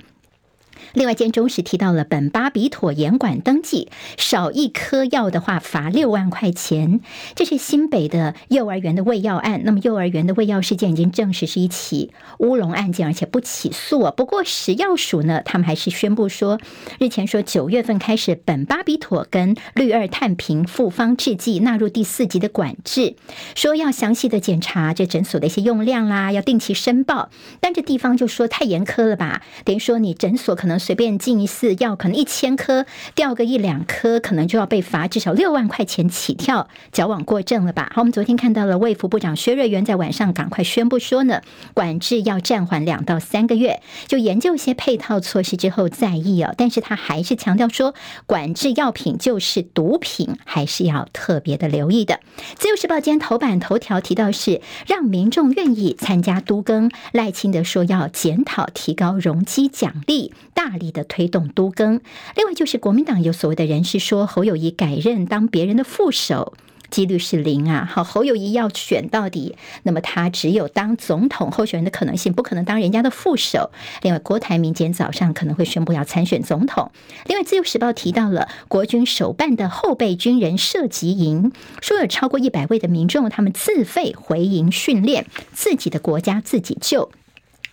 [0.93, 7.01] 另外，间中时提到了苯巴比妥严管登记，少一颗药的话罚六万块钱。
[7.35, 9.63] 这是新北的幼儿园的喂药案。
[9.65, 14.13] 那么，幼儿园的喂药事件已经证实是一起乌龙案件，而且不起诉。
[14.17, 16.61] 不过，食药署呢，他们还是宣布说，
[16.99, 23.15] 日前说九月份开始，苯巴比妥跟氯二碳平复方制剂纳入第四级的管制，
[23.55, 27.31] 说要详细的检查这诊所的一些用量啦，要定期申报。
[27.61, 29.43] 但这地方就说太严苛了吧？
[29.65, 30.77] 等于说你诊所可可能。
[30.87, 37.91] 随便进一次药，可能一千颗掉个一两颗，可能就要被罚至少六万块钱起跳，矫枉过正了吧？
[37.93, 41.41] 好，我们昨天看到了卫福部长薛瑞元在晚上赶快宣布说呢，
[41.75, 46.55] 管制要暂缓两到三个月，就研究一些配套措施之后再议哦。
[46.57, 47.95] 但是他还是强调说，
[48.27, 52.21] 管制药品就是毒品，还是要特别的留意的。
[52.55, 60.77] 自由时报今天头版头条提到是让民众愿意参加都更，赖清德说要检讨提高容积奖励大。
[60.77, 62.03] 力的推动都更，
[62.35, 66.53] 另外就是国民党有所谓的人士说侯友谊改任当别人的副手
[66.91, 67.89] 几率是零啊。
[67.91, 73.71] 好，侯友谊要选到底，那么他只有当总统候选人的可能性，不可能当人家的副手。
[74.03, 76.91] 另外，郭台铭今天早上可能会宣布要参选总统。
[77.25, 87.11] 另外，自由时报提到了国军首办的后备军人射击营，说有超过一百位的民众，他们自费回营训练，自己的国家自己救。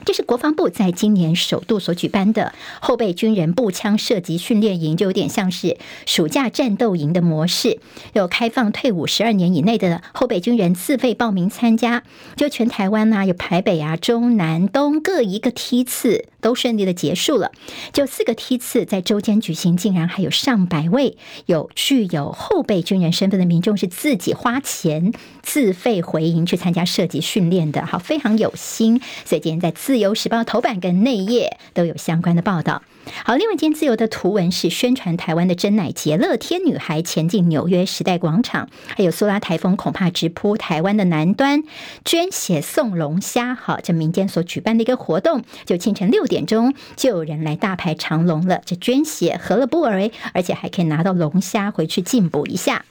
[0.05, 7.79] 这是国防部在今年首度所举办的后备军人步枪射击训练营，就有点像是暑假战斗营的模式，
[8.13, 12.03] 有开放退伍十二年以内的后备军人自费报名参加。
[12.35, 17.51] 就全台湾呐、啊，有台北啊、中南东各一个梯次都顺利的结束了。
[17.91, 29.01] 就四个梯次在周间举行，竟然还有上百位有具有后备军人身份的民众是自己花钱自费回营去参加射击训练的，好，非常有心。
[29.25, 32.83] 所以今天在自由时报头版跟内页都有相关的报道。
[33.25, 41.63] 好，另外一件自由的图文是宣传台湾的珍奶节，乐天女孩前进纽约时代广场，还有苏拉台风恐怕直扑台湾的南端，
[42.05, 43.55] 捐血送龙虾。
[43.55, 46.43] 好，这民间所举办的一个活动，就清晨六点。
[46.45, 48.61] 钟就有人来大排长龙了。
[48.65, 50.11] 这捐血何乐不为？
[50.33, 52.83] 而且还可以拿到龙虾回去进补一下。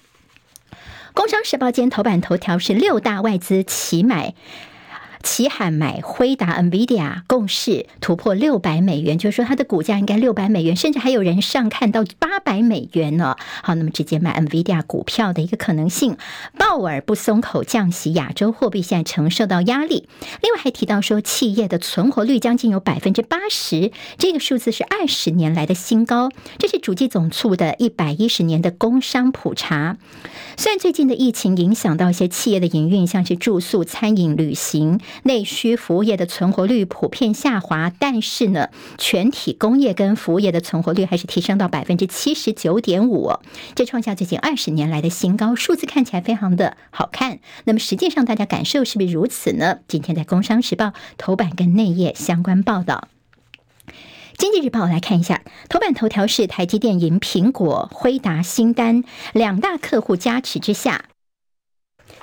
[1.12, 4.34] 工商时报今天头版头条是六大外资齐买。
[5.22, 13.36] 齐喊买辉达 NVIDIA 共识突破六百美元，就是说它的股价应该六百美元，甚至还有人上看到八百美元呢。
[13.62, 16.16] 好，那么直接买 NVIDIA 股票的一个可能性。
[16.58, 20.08] 鲍尔不松口降息，亚洲货币现在承受到压力。
[20.42, 26.30] 另外还提到说，企业的存活率将近有百分之八十，这个数字是二十年来的新高。
[26.58, 29.96] 这是主计总处的一百一十年的工商普查。
[30.56, 35.00] 虽然最近的疫情影响到一些企业的营运，像是住宿、餐饮、旅行。
[35.24, 43.32] 内需服务业的存活率普遍下滑，但是呢，全体工业跟服务业的存活率还是提升到百分之七十九点五，
[43.74, 47.38] 这创下最近二十年来的新高，数字看起来非常的好看。
[47.64, 49.78] 那么实际上大家感受是不是如此呢？
[49.88, 50.86] 今天在《工商时报》
[51.18, 53.08] 头版跟内页相关报道，
[54.38, 61.04] 《经济日报》我来看一下，头版头条是台积电赢苹果、辉达新单，两大客户加持之下。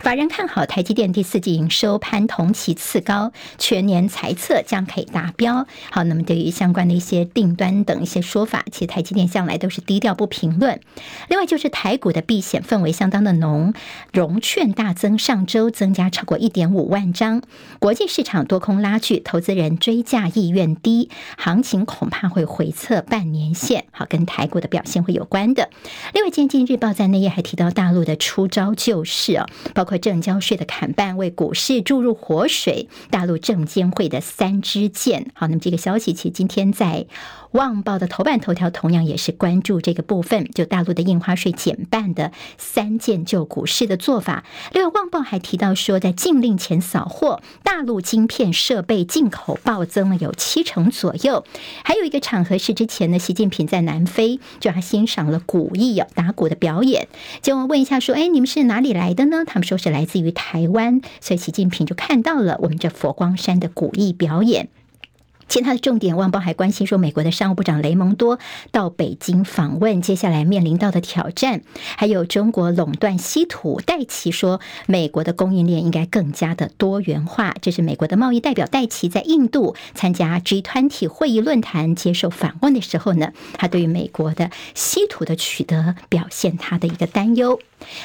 [0.02, 5.68] 法人看好台积电第四季营收攀同期次高，全年财测将可以达标。
[5.92, 10.80] 好，那么对于相关的一些订单等一些说法，其实台积电向来都是低调不评论。
[11.28, 13.74] 另外就是台股的避险氛围相当的浓，
[14.14, 17.42] 融券大增，上周增加超过一点五万张。
[17.80, 23.84] 国际市场多空拉锯，投资人追价意愿低，行情恐怕会回测半年线。
[23.92, 25.70] 好，跟台股的表现会有关的。
[26.14, 29.89] 另外，今天经济日报在内页还提到大陆的出招救市啊，包。
[29.90, 35.32] 和证交税的砍半为股市注入活水，大陆证监会的三支箭。
[35.34, 37.08] 好，那么这个消息其实今天在。
[37.52, 44.44] 《旺报》的头版头条同样也是关注这个部分，就大陆的印花税减半的三件旧股市的做法。
[44.72, 51.44] 另外，《旺报》还提到说，在禁令前扫货，大陆晶片设备进口暴增了有七成左右。
[51.84, 57.08] 还有一个场合是之前的习近平在南非，就还欣赏了古艺打鼓的表演。
[57.42, 64.70] 就问一下说：“哎，你们是哪里来的呢？”他们说是来自于台湾，所以习近平就看到了我们这佛光山的古艺表演。
[65.50, 68.40] 其他的重点，《旺邦》还关心说，美国的商务部长雷蒙多
[68.72, 71.62] 到北京访问，接下来面临到的挑战，
[71.98, 73.82] 还有中国垄断稀土。
[73.82, 77.56] 戴琪说，美国的供应链应该更加的多元化。
[77.62, 87.60] 这是美国的贸易代表戴琪在印度参加 G20 会议论坛接受访问的时候呢，他对于美国的稀土的取得表现他的一个担忧。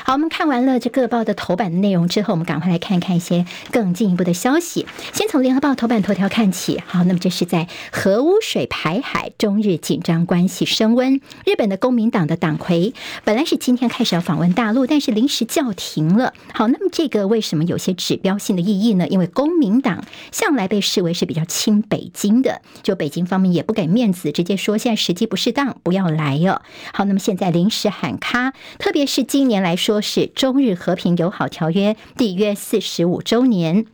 [0.04, 4.86] 好，我们看完了这各报的头版的内容之后，我们赶快来看看一些更进一步的消息。
[5.12, 6.80] 先从联合报头版头条看起。
[6.86, 11.20] 好，那么这是在核污水排海，中日紧张关系升温。
[11.44, 16.32] 日本的公民党的党魁本来是今天开始要访问大陆，但是临时叫停了。
[16.52, 19.08] 好，那么这个为什么有些指标性的意义呢？
[19.08, 26.62] 因为公民党向来被视为是比较亲北京的，就北京方面也不给面子，直接说现在时机不适当，不要来哦。
[26.92, 29.63] 好，那么现在临时喊卡，特别是今年。
[29.64, 33.93] 来说是中日和平友好条约缔约四十五周年。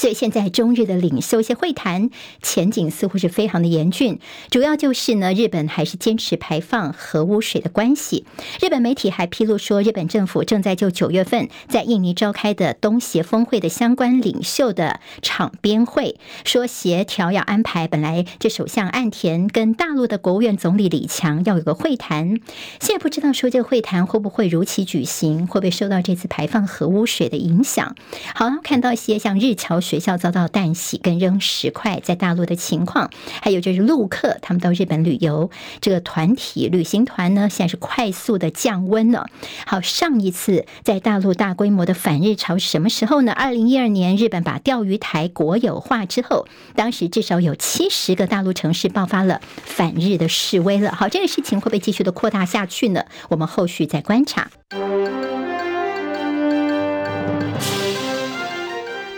[0.00, 2.08] 所以现在中日的领袖一些会谈
[2.40, 4.18] 前景似乎是非常的严峻，
[4.50, 8.24] 主要就是呢，日本还是坚持排放核污水的关系。
[8.62, 22.40] 日本媒体还披露说，日本政府正在就九月份在印尼召开的东协峰会的相关领袖的场边会，说协调要安排本来这首相岸田跟大陆的国务院总理李强要有个会谈，
[22.80, 27.94] 现在不知道说这个会谈会不会如期举行，会不会受到这次排放核污水的影响？
[28.34, 29.78] 好，看到一些像日侨。
[29.90, 33.10] 学校遭到弹袭跟扔石块，在大陆的情况，
[33.42, 35.50] 还有就是陆客他们到日本旅游，
[35.80, 39.26] 这个团体旅行团呢，现在是快速的降温了。
[39.66, 43.32] 好，上一次在大陆大规模的反日潮什么时候呢？
[43.32, 50.92] 二零一二年，日本把钓鱼台国有化之后，当时至少有七十个大陆城市爆发了反日的示威了。
[50.92, 53.06] 好，这个事情会不会继续的扩大下去呢？
[53.28, 54.48] 我们后续再观察。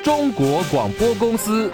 [0.02, 1.70] 中国广播公司。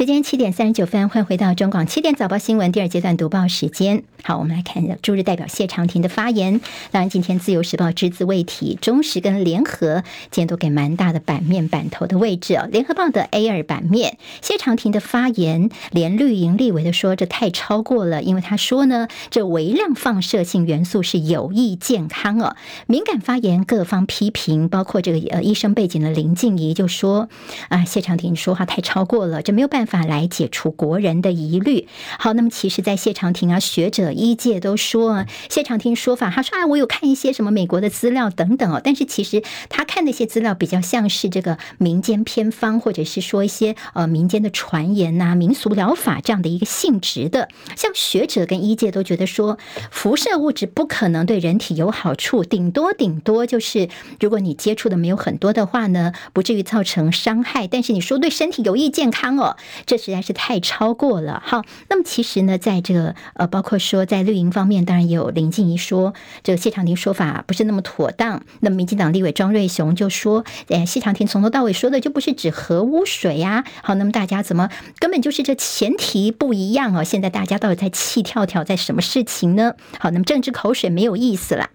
[0.00, 4.02] 时间七点三十九分，欢迎回到中广七点早报新闻第二阶段读报时间。
[4.22, 6.62] 好，我们来看一下驻日代表谢长廷的发言。
[6.90, 12.66] 当然，今天自由时报只字未提，中时跟联合今天都给蛮大的版面版头的位置哦。
[12.72, 22.56] 联合报的 A 二版面，谢长廷的发言，连绿营立委的说这太超过了，因为他说呢，这微量放射性元素是有益健康哦。
[22.86, 27.28] 敏感发言，各方批评，包括这个呃医生背景的林静怡就说
[27.68, 29.89] 啊，谢长廷说话太超过了，这没有办法。
[29.90, 31.88] 法来解除国人的疑虑。
[32.18, 47.48] 好，那么其实，在谢长廷啊，学者医界都说，谢长廷说法，他说啊，我有看一些什么美国的资料等等哦，但是其实他看那些资料比较像是这个民间偏方，或者是说一些呃民间的传言呐、民俗疗法这样的一个性质的。
[47.76, 49.58] 像学者跟医界都觉得说，
[49.90, 53.88] 辐射物质不可能对人体有好处，顶多顶多就是
[54.20, 57.66] 如果你接触的没有很多的话呢，不至于造成伤害。
[57.66, 59.56] 但是你说对身体有益健康哦，
[59.86, 61.42] 这实在是太超过了。
[61.44, 68.42] 好，那么其实呢，在这个呃，包括说在绿营方面，当然也有林静怡说，这个谢长廷说法不是那么妥当。
[68.60, 73.64] 那么民进党立委庄瑞雄就说，哎，谢长廷从头到尾说的就不是指核污水呀。
[73.82, 74.68] 好，那么大家怎么
[74.98, 77.04] 根本就是这前提不一样哦？
[77.04, 79.74] 现在大家到底在气跳跳在什么事情呢？
[79.98, 81.70] 好，那么政治口水没有意思了。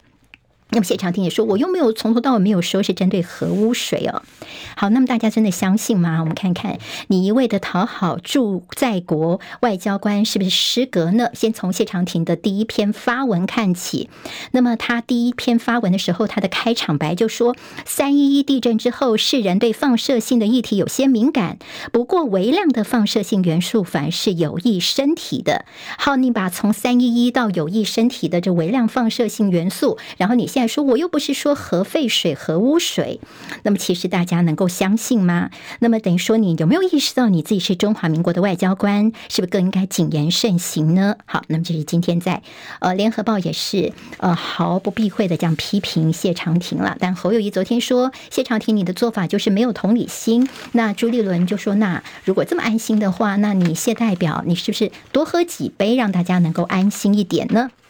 [0.75, 4.21] 那么谢长廷也说，我又没有从头到尾没有说是针对核污水哦。
[4.75, 6.19] 好，那么大家真的相信吗？
[6.19, 11.29] 我们看看你一味的讨好驻在国外交官是不是失格呢？
[11.33, 14.09] 先从谢长廷的第一篇发文看起。
[14.51, 17.55] 那么他第一篇发文的时候，他的开场白就说
[17.87, 21.57] ：“三一一地震之后，世人对放射性的议题有些敏感，
[21.93, 25.63] 不过微量的放射性元素反而是有益身体的。”
[25.97, 30.64] 好，你把从三一一到有益身体的这微量放射性元素，然后你现在。
[30.67, 33.19] 说我又不是说核废水、核污水，
[33.63, 35.49] 那么其实大家能够相信吗？
[35.79, 41.15] 那么等于说，你有没有意识到你自己是中华民国的外交官，是不是更应该谨言慎行呢？
[41.25, 42.41] 好，那么这是今天在
[42.79, 46.95] 呃联合报也是呃毫不避讳的这样批评谢长廷了。
[46.99, 50.47] 但侯友谊昨天说，谢长廷你的做法就是没有同理心。
[50.73, 57.69] 那朱立伦就说，那如果这么安心的话，那你谢代表，你是不是多喝几杯，让大家能够安心一点呢？《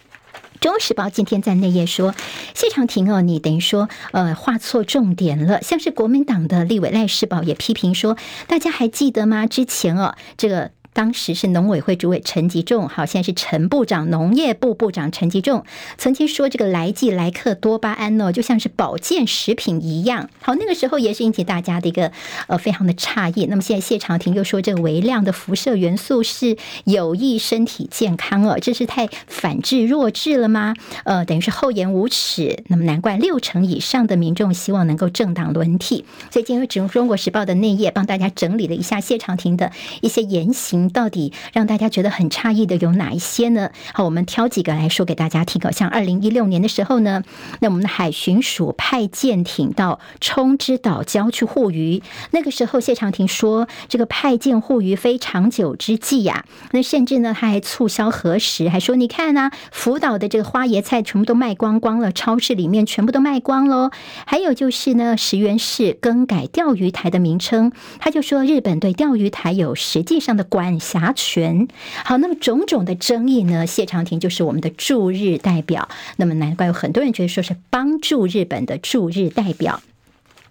[0.60, 2.14] 中时报》今天在内页说，
[2.53, 5.62] 谢长廷哦，你等于说呃画错重点了。
[5.62, 9.47] 像是国民党的立委赖世宝也批评说，大家还记得吗？
[9.47, 10.74] 之前哦，这个。
[10.96, 15.66] 当时是农委会主委陈吉仲，好，现在是陈部长，农业部部长陈吉仲
[15.98, 20.30] 曾经说，这个莱剂莱克多巴胺呢，就像是保健食品一样。
[20.41, 22.14] 好，那个时候也是引起大家的一个
[22.48, 23.46] 呃非常的诧异。
[23.48, 30.74] 那么现在谢长廷又说，这个微量的辐射元素是有益身体健康哦，这是太反智弱智了吗？
[31.04, 32.64] 呃，等于是厚颜无耻。
[32.68, 36.06] 那么难怪六成以上的民众希望能够政党轮替。
[36.32, 40.84] 所以今天中中国时报的内页帮大家整理了一下谢长廷的一些言行。
[40.89, 43.71] 到底让大家觉得很诧异的有哪一些呢？
[43.93, 45.55] 好，我们挑几个来说给大家听。
[45.71, 47.23] 像二零一六年的时候呢，
[47.61, 56.43] 那我们的海巡署派舰艇到冲之岛礁去护渔，那个时候谢长廷说，这个派舰护渔非长久之计呀。
[56.71, 63.91] 那甚至呢，他还促销核实，还说你看呐、福岛的这个花椰菜全部都卖光光了，超市里面全部都卖光喽。
[64.27, 71.67] 还有就是呢，石原市更改钓鱼台的名称，他就说日本对钓鱼台有实际上的管辖权。
[72.03, 73.65] 好，那么种种的争议呢？
[73.65, 79.82] 谢长廷就是我们的驻日代表，那么难怪有很多人觉得说是帮助日本的驻日代表。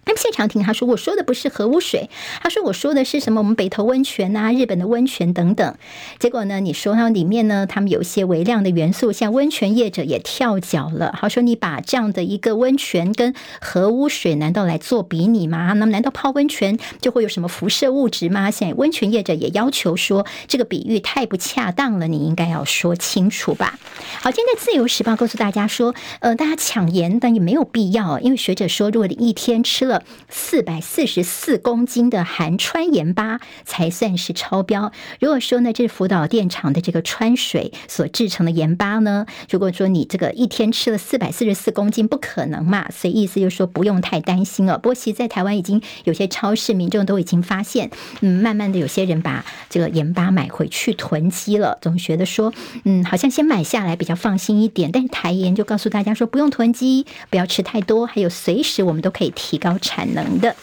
[0.07, 2.09] 那么谢长廷他说：“我说的不是核污水，
[2.41, 3.41] 他说我说的是什么？
[3.41, 5.75] 我们北投温泉啊，日本的温泉等等。
[6.19, 11.15] 结果呢，你说它里面呢，他们有一些微量的元素，像温泉业者也跳脚了。
[11.19, 15.73] 他说你把这样的一个温泉跟核污水难道来做比拟吗？
[15.73, 18.51] 那么难道泡温泉就会有什么辐射物质吗？
[18.51, 23.79] 现在温泉业者也要求说这个比喻太不恰当了，你应该要说清楚吧。
[24.21, 29.94] 好，今天在自由时报告诉大家说，呃，大家抢盐但也没有必要，因为学者说，如果你一天吃了。
[30.29, 34.91] 四百四十四公斤的含氚盐巴才算是超标。
[35.19, 42.89] 如果说呢，这是福岛电厂的这个川水所制成的盐巴呢，如果说你这个一天吃了四百四十四公斤，不可能嘛？
[42.91, 44.77] 所以意思就是说不用太担心了。
[44.77, 47.91] 不过其实在台湾已经有些超市民众都已经发现，
[48.21, 54.91] 嗯，慢慢的有些人把这个盐巴买回去囤积了，总觉得说，嗯，好像先买下来比较放心一点。
[54.91, 59.77] 但是台盐就告诉大家说，不用囤积，不要吃太多，还有随时我们都可以提高。
[59.85, 60.49] 产能的。《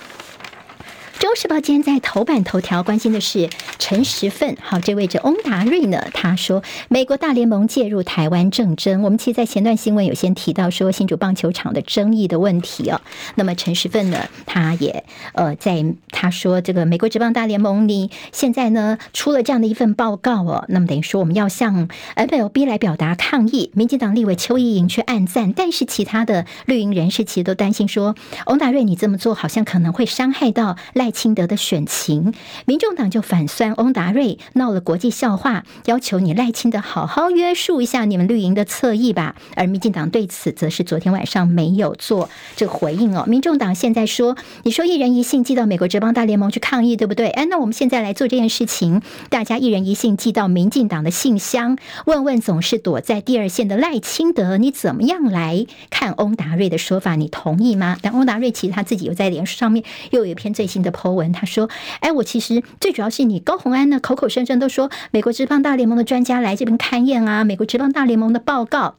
[1.22, 3.48] 中时报》今天在头版头条关心的是
[3.78, 9.02] 陈时奋，好，这位这翁达瑞呢，他说美国大联盟介入台湾政争。
[9.02, 13.00] 我们其实，在前段新闻有先提到说新竹棒球场的争议的问题哦。
[13.36, 15.04] 那么陈时奋呢，他也
[15.34, 23.70] 呃，在他说这个美国职棒大联盟，你现在呢出了这样的一份报告哦，那么等于说我们要向 MLB 来表达抗议。
[23.74, 28.16] 民进党立委邱意莹却暗赞，但是其他的绿营人士其实都担心说，
[28.46, 31.11] 翁达瑞你这么做好像可能会伤害到赖。
[31.12, 32.34] 清德的选情，
[32.64, 39.36] 民众党就反酸翁达瑞闹了国际笑话，要求你赖清德好好约束一下你们绿营的侧翼吧。
[39.54, 43.24] 而民进党对此则是昨天晚上没有做这个回应哦。
[43.28, 47.28] 民众党现在说，你说一人一信寄到美国职棒大联盟去抗议，对不对？
[47.28, 57.14] 哎，那我们现在来做这件事情，大家一人一信寄到民进党的信箱，问问总是躲在第二线的赖清德，你怎么样来看翁达瑞的说法？
[57.16, 57.98] 你同意吗？
[58.00, 61.68] 但翁达瑞其实他自己有在脸书上面又有一篇最新的头文，他说
[62.00, 68.98] ：“哎，我其实最主要是你高红安呢，口口声声都说美国职棒大联盟的专家来这边勘验啊，美国职棒大联盟的报告。”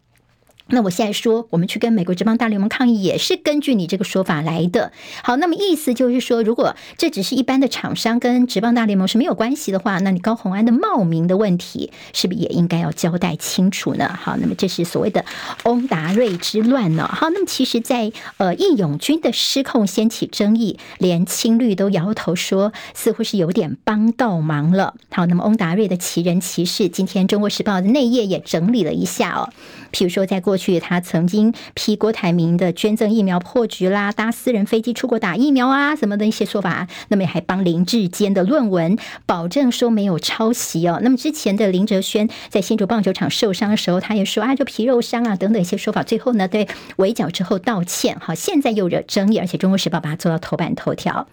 [0.74, 4.92] 那我现在说，我们去跟美国职棒大联盟抗议，也是根据你这个说法来的。
[5.24, 14.10] 好，那么意思就是说，如果这只是一般的厂商跟职棒大联盟是没有关系的话，那你高虹安的冒名的问题，是不是也应该要交代清楚呢？
[14.22, 15.24] 好，那么这是所谓的
[15.64, 17.08] 翁达瑞之乱呢。
[17.08, 24.96] 好，那么其实在，在呃义勇军的失控掀起争议，连青绿都摇头说，似乎是有点帮倒忙了。
[25.12, 29.50] 好，那么翁达瑞的奇人奇事，今天《中国时报》的内页也整理了一下哦。
[29.92, 41.00] 譬如说，在过去去他曾经批郭台铭的捐赠疫苗破局啦，搭私人飞机出国打疫苗啊，什么的一些说法，那么还帮林志坚的论文保证说没有抄袭哦。
[41.04, 51.28] 那么之前的林哲轩在新竹棒球场受伤的时候，他也说啊，就皮肉伤啊等等一些说法，最后呢，对围剿之后道歉，好，现在又惹争议，而且《中国时报》把它做到头版头条。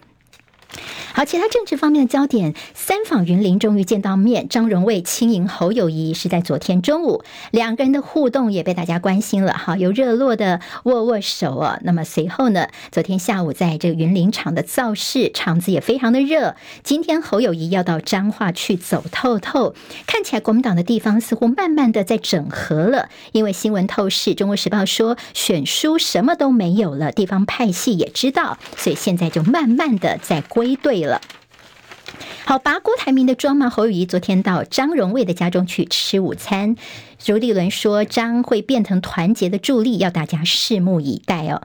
[1.13, 9.53] 好，其他政治方面的焦点，三访云林终于见到面，张荣卫亲迎侯友谊是在昨天中午，两个人的互动也被大家关心了。
[9.53, 11.79] 好，有热络的握握手啊。
[11.83, 16.55] 那么随后呢，昨天下午在这个云林场的造势场子也非常的热。
[16.83, 19.75] 今天侯友谊要到彰化去走透透，
[20.07, 23.09] 看起来国民党的地方似乎慢慢的在整合了。
[23.33, 31.05] 因为新闻透视，《中国时报》说选书什么都没有了，地方派系也知道，所以现在就慢慢的在归队。
[31.05, 31.19] 了，
[32.45, 33.67] 好，拔郭台铭的妆吗？
[33.67, 36.75] 侯友谊昨天到张荣卫的家中去吃午餐，
[37.17, 41.63] 朱立伦说张会变成团结的助力，要大家拭目以待哦。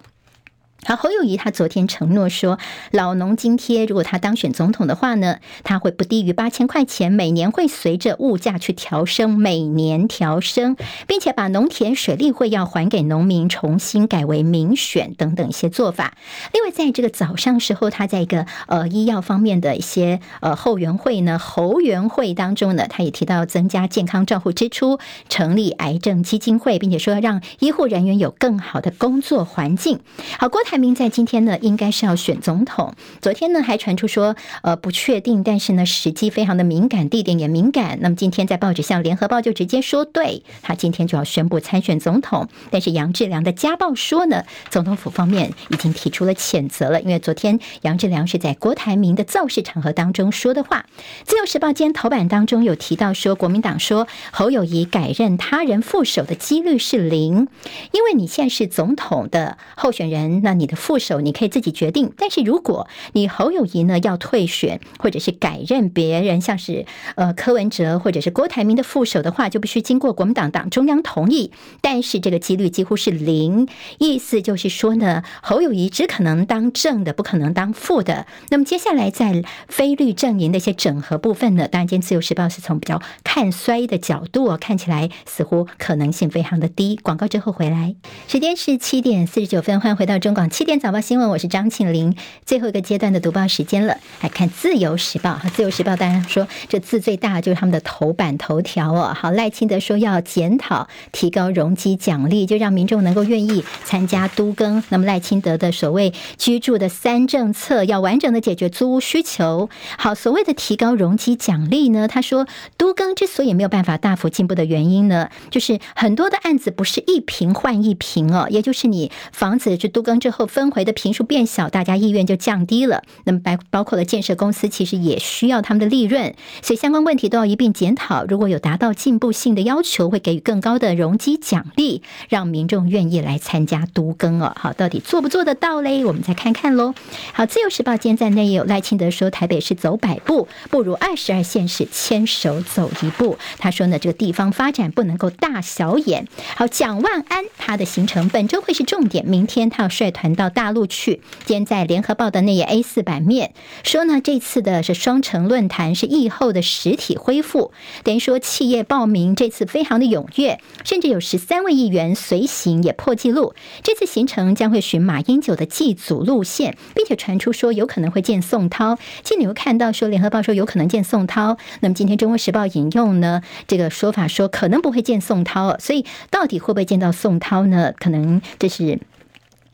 [0.86, 2.60] 好，侯友谊他昨天承诺说，
[2.92, 10.76] 老农津贴如果他当选总统的话呢，他会不低于八千块钱，每年会随着物价去调升，每年调升，
[11.08, 16.16] 并且把农田水利会要还给农民，重新改为民选等等一些做法。
[16.52, 29.98] 另外，在这个早上时候，他在一个呃医药方面的一些呃后援会呢，侯援会当中呢，他也提到增加健康照护支出，成立癌症基金会，并且说让医护人员有更好的工作环境。
[30.38, 30.75] 好，郭台。
[30.78, 32.94] 明在今天呢，应该是要选总统。
[33.20, 37.98] 昨天呢，还传出说，呃，不确定，但是呢，时机非常的敏感，地点也敏感。
[38.02, 42.48] 那么今天在报纸上，《联合报》就直接说，对，他今天就要宣布参选总统。
[42.70, 50.84] 但是杨志良的家暴说呢，总统府方面已经提出了谴责了，因为昨天杨志良是在郭台铭的造势场合当中说的话。
[51.24, 57.48] 《自由时报》今天头版当中有提到说，国民党说侯友谊改任他人副手的几率是零，
[57.92, 60.65] 因为你现在是总统的候选人，那你。
[60.66, 66.86] 的副手你可以自己决定，但是如果你侯友谊呢要退选，或者是改任别人，像是
[67.16, 71.52] 呃柯文哲或者是郭台铭的副手的话，就必须经过国民党党中央同意。
[71.82, 78.26] 但是这个几率几乎是零，意思就是说呢，侯友谊只可能当正的，不可能当副的。
[78.48, 86.96] 那么接下来在非绿阵营的一些整合部分呢，当然今天自由时报是从比较看衰的角度，看起来似乎可能性非常的低。
[87.02, 87.94] 广告之后回来，
[88.26, 90.45] 时间是七点四十九分，欢迎回到中广。
[90.50, 92.14] 七点早报新闻，我是张庆玲。
[92.44, 99.12] 最后一个阶段的读报时间了，来看《自由时报》哈，《自由时报》当然说这字最大就是他们的头版头条哦。
[99.14, 104.82] 好，赖清德说要检讨提高容积奖励，就让民众能够愿意参加都更。
[104.90, 109.68] 那么赖清德的所谓居住的三政策，要完整的解决租屋需求。
[109.98, 120.35] 好，所谓的提高容积奖励呢，他说都更之所以没有办法大幅进步的原因呢，就是很多的案子不是一坪换一坪哦，也就是你房子就都更之后。
[120.36, 123.02] 后分回的频数变小，大家意愿就降低了。
[123.24, 128.26] 那么包包括了建设公司，其实也需要他们的利润，所以相关问题都要一并检讨。
[128.26, 134.52] 如果有达到进步性的要求，会给予更高的容积奖励，让民众愿意来参加都更哦。
[134.60, 136.04] 好，到底做不做得到嘞？
[136.04, 136.92] 我们再看看喽。
[137.32, 143.38] 好，自由时报今天在内也有赖清德说，台北市走百步，不如二十二县市牵手走一步。
[143.56, 146.28] 他说呢，这个地方发展不能够大小眼。
[146.56, 150.25] 好，蒋万安他的行程本周会是重点，明天他要率团。
[150.34, 151.20] 到大陆去。
[151.44, 153.52] 今天在联合报的那页 A 四版面
[153.84, 157.72] 说呢，这次的是双城论坛是疫后的实体恢复，
[158.02, 163.54] 等于说企业报名这次非常的踊跃，甚至有十三位议员随行也破纪录。
[163.82, 168.98] 这次行程将会循马英九的祭祖路线，并且传出说有可能会见宋涛。
[169.22, 177.92] 今天你又看到说联合报说有可能见宋涛，那么今天中国时报引用呢这个说法说可能不会见宋涛，所以到底会不会见到宋涛呢？
[177.98, 178.98] 可能这是。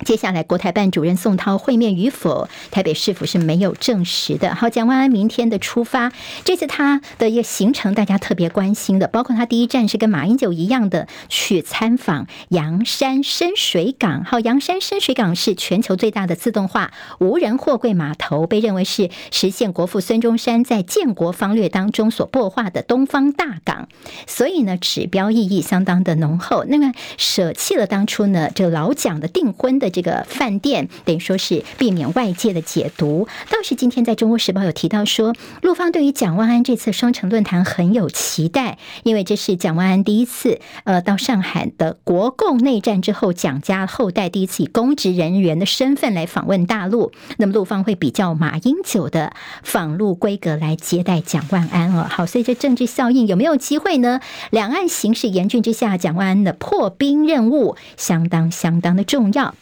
[0.05, 4.53] 接下来，国台办主任宋涛会面与否，台北市府是没有证实的。
[4.53, 6.13] 好，蒋万安明天的出发，
[6.45, 14.25] 这次他的一个行程，大家特别关心的，包括他第一站是跟马英九一样的去参访阳山深水港。
[14.25, 16.91] 好，阳山深水港是全球最大的自动化
[17.21, 23.89] 无人货柜码头，被认为是实现国父孙中山在建国方略当中所擘画的东方大港，
[24.27, 26.65] 所以呢，指标意义相当的浓厚。
[26.65, 29.92] 那么舍弃了当初呢，这老蒋的订婚的。
[29.93, 33.29] 这个饭店等于说是避免外界的解读。
[33.49, 47.13] 倒是今天在中国时报有提到说，陆方对于蒋万安这次双城论坛很有期待，因为这是蒋万安第一次呃到上海的国共内战之后，蒋家后代第一次以公职人员的身份来访问大陆。
[47.37, 52.07] 那么陆方会比较马英九的访陆规格来接待蒋万安哦。
[52.09, 54.21] 好，所以这政治效应有没有机会呢？
[54.51, 59.55] 两岸形势严峻之下，蒋万安的破冰任务相当相当的重要。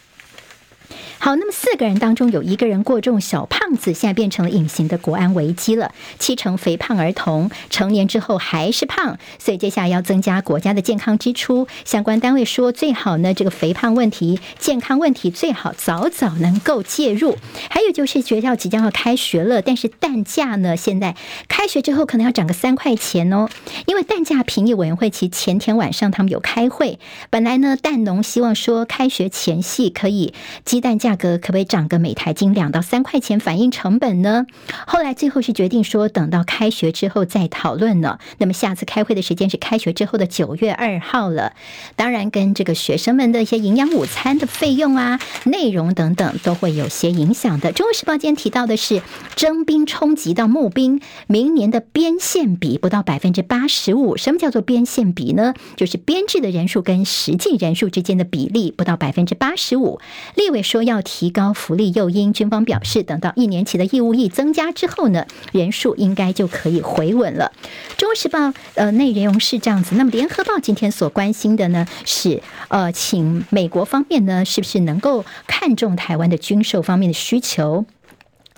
[1.18, 5.92] 好，那么四个人当中有一个人过重，小胖子现在变成了隐形的国安危机了。
[6.18, 11.68] 七成肥胖儿童成年之后还是胖，所以接下来要增加国家的健康支出。
[11.84, 17.36] 相关单位说，最好呢，这个肥胖问题、健康问题最好早早能够介入。
[17.68, 21.14] 还有就是学校即将要开学了，但是蛋价呢，现在
[21.48, 23.48] 开学之后可能要涨个三块钱哦，
[23.86, 30.32] 因为蛋价评议委员会其前天晚上他们有开会，本来呢，蛋农希望说开学前夕可以
[30.80, 31.16] 蛋价。
[31.20, 34.46] 格可不可以涨个每台斤两到三块钱，反映成本呢？
[34.86, 38.20] 后来最后是决定说，等到开学之后再讨论了。
[38.38, 41.52] 那么下次开会的时间是开学之后的九月二号了。
[41.96, 47.70] 当然，跟这个学生们的一些营养午餐的费用啊、内容等等都会有些影响的。
[47.74, 49.02] 《中国时报》今天提到的是
[49.36, 54.16] 征兵冲击到募兵，明年的编线比不到百分之八十五。
[54.16, 55.52] 什么叫做编线比呢？
[55.76, 60.00] 就是编制的人数跟实际人数之间的比例不到百分之八十五。
[60.34, 61.00] 立委说要。
[61.02, 67.50] 提高福利诱因，军方表示，等到一年期的义务役增加之后呢，人数应该就可以回稳了。
[67.96, 77.84] 中时报呃内容是这样子，那么联合报今天所关心的呢是呃，请美国方面呢是不是能够看重台湾的军售方面的需求？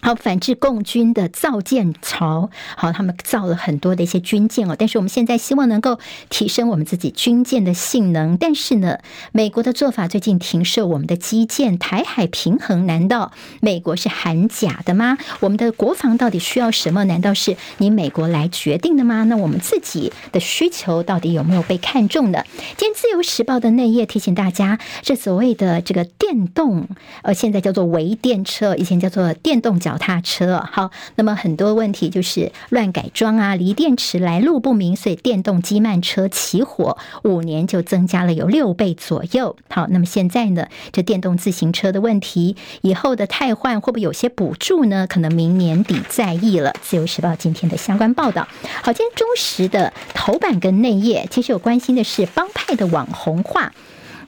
[0.05, 2.51] 好，反制共军的造舰潮。
[2.77, 8.37] 好，他们造了很多的一些军舰哦，但是我们现在希望能够提升我们自己军舰的性能。
[8.37, 8.99] 但是呢，
[9.31, 13.31] 美国的做法最近停售我们的基建，台海平衡难道
[13.61, 15.19] 美国是喊假的吗？
[15.39, 17.05] 我们的国防到底需要什么？
[17.05, 19.23] 难道是你美国来决定的吗？
[19.23, 22.43] 那我们自己的需求到底有没有被看中呢？
[22.77, 26.89] 今天自由时报的内页提醒大家，这所谓的这个电动，
[27.23, 29.92] 呃，现在叫做微电车，以前叫做电动脚。
[29.93, 39.55] 脚踏车好，那么很多问题就是乱改装啊，锂电池来路不明，所以电动机慢车起火，五年就增加了有六倍左右。
[39.69, 45.07] 好，那么现在呢，这电动自行车的问题，以后的汰换会不会有些补助呢？
[45.07, 46.73] 可能明年底再议了。
[46.81, 48.49] 自由时报今天的相关报道。
[48.83, 53.75] 好，今天中时的头版跟内页，其实有关心的是帮派的网红化。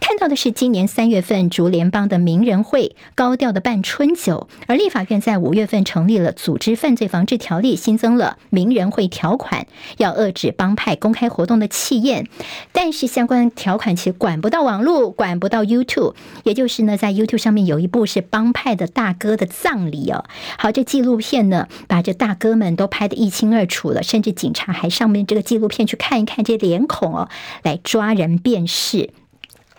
[0.07, 12.29] 看到的是今年三月份竹联帮的名人会高调的办春酒，而立法院在五月份成立了组织犯罪防治条例，新增了名人会条款，要遏制帮派公开活动的气焰。
[12.71, 20.27] 但是相关条款其实管不到网络，管不到 YouTube，也就是呢，在 YouTube 上面有一部是帮派的大哥的葬礼哦。
[20.59, 27.31] 好，这纪录片呢，把这大哥们都拍得一清二楚了，甚至警察还上面这个纪录片去看一看这脸孔哦，
[27.63, 29.09] 来抓人辨识。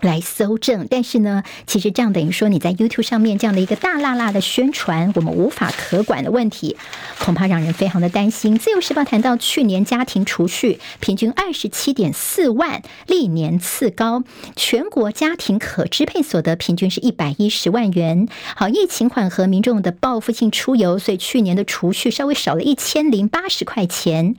[0.05, 6.77] 来搜证，但是呢，其实这样等于说你在 YouTube 上面这样的一个大辣辣的宣传，我们无法可管的问题，
[7.19, 8.57] 恐怕让人非常的担心。
[8.57, 14.23] 自由时报谈到去年家庭储蓄平均二十七点四万，历年次高，
[14.55, 18.27] 全国家庭可支配所得平均是一百一十万元。
[18.55, 24.35] 好，疫情缓和，民众的报复性出游，所以去年的储蓄稍微少了一千零八十块钱。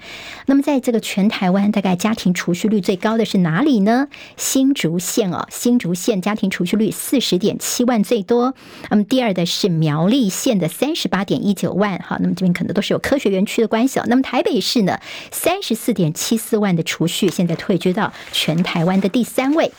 [0.46, 4.08] 那么在这个全台湾，大概家庭储蓄率最高的是哪里呢？
[4.36, 5.48] 新竹县哦。
[5.56, 8.54] 新竹县家庭储蓄率四十点七万最多，
[8.90, 13.98] 那么第二的是苗栗县的三十八点一九万，好，那么这边可能都是有科学园区的关系。
[14.06, 15.00] 那么台北市呢，
[15.32, 19.72] 三十四点七四万的储蓄，现在退居到全台湾的第三位。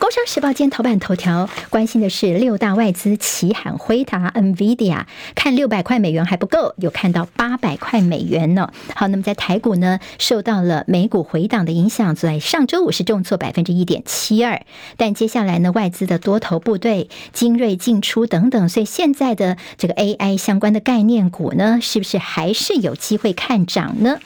[0.00, 8.72] 工商时报今天头版头条关心的是六大外资齐喊辉达、NVIDIA，看六百块美元还不够，有看到八百块美元呢。
[8.94, 14.62] 好，那么在台股呢，受到了美股回档的影响，在上周五是重挫百分之一点七二，
[14.96, 24.16] 但接下来呢，外资的多头部队精锐进出等等，所以现在的这个 AI 相关的概念股呢，是不是还是有机会看涨呢？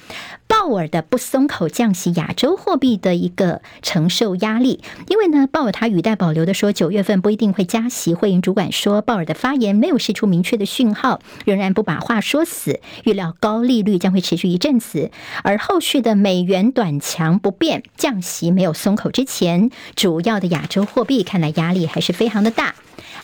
[0.47, 4.80] 鲍尔的不松口降息，亚洲货币的一个承受压力。
[5.09, 8.14] 因为呢，鲍尔他语带保留的说，九月份不一定会加息。
[8.14, 12.80] 会银主管说，鲍尔的发言没有释出明确的讯号，仍然不把话说死。
[13.05, 15.11] 预料高利率将会持续一阵子，
[15.42, 22.74] 而后续的美元短强不变，降息没有松口之前，主要的亚洲货币看来压力还是非常的大。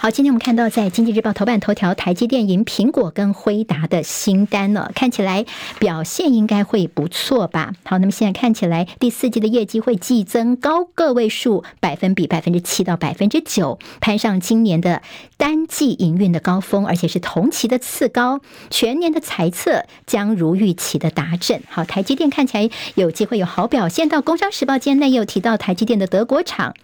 [0.02, 5.44] 好，今天我们看到在《经济日报》头版头条，台积电赢苹果跟辉达的新单呢，看起来
[5.78, 7.74] 表现应该会不错吧？
[7.84, 15.02] 好，那么现在看起来第四季的业绩会季增高个位数百分比百分之七到百分之九，攀上今年的
[15.36, 18.40] 单季营运的高峰，而且是同期的次高。
[18.70, 21.62] 全年的财测将如预期的达阵。
[21.68, 24.08] 好，台积电看起来有机会有好表现。
[24.08, 26.74] 到《工商时报》间内有提到台积电的德国厂。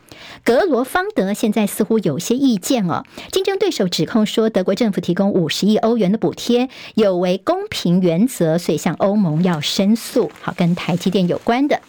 [0.44, 10.30] 格罗方德现在似乎有些意见哦，竞争对手指控说德国政府提供五十亿欧元的补贴有违公平原则，所以向欧盟要申诉。
[10.40, 11.80] 好，跟台积电有关的。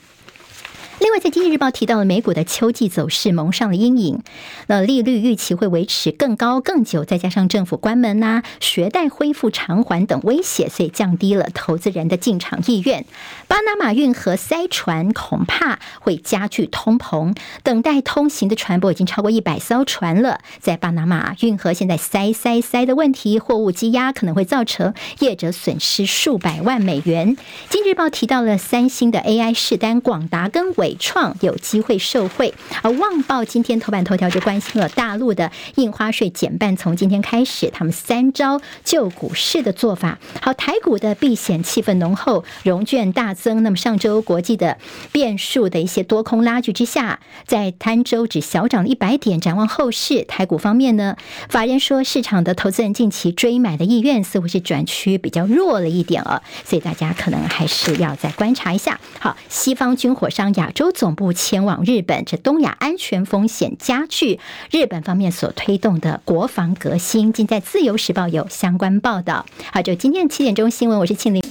[1.00, 4.24] 另外，在《经济日报》提到了美股的秋季走势蒙上了阴影，
[4.66, 13.06] 那利率预期会维持更高更久，再加上政府关门呐、学贷恢复偿还等威胁，所以降低了投资人的进场意愿。
[13.48, 20.40] 巴拿马运河塞船恐怕会加剧通膨，等待通行的船舶已经超过一百艘船了。
[20.60, 27.36] 在巴拿马运河现在塞塞塞的问题，货物积压可能会造成业者损失数百万美元。
[27.70, 40.20] 《经济日报》提到了三星的 AI 试单，广达跟伟创有机会受惠，而《旺报》今天头版头条就关心了大陆的印花税减半，从今天开始，他们三招救股市的做法。
[40.42, 43.64] 好，台股的避险气氛浓厚，融券大增。
[43.64, 44.78] 那么上周国际的
[45.12, 49.40] 变数的一些多空拉锯之下，在摊周只小涨了一百点。
[49.40, 51.16] 展望后市，台股方面呢，
[51.50, 59.00] 法人说市场的投资人近期追买的意愿似乎是转趋比较弱了一点了，所以大家可能还是要再观察一下。
[59.20, 64.40] 好，西方军火商亚洲总部前往日本，这东亚安全风险加剧。
[64.70, 69.48] 日本方面所推动的国防革新，今在自由时报有相关报道。
[69.74, 71.44] 好，就今天的七点钟新闻，我是庆玲。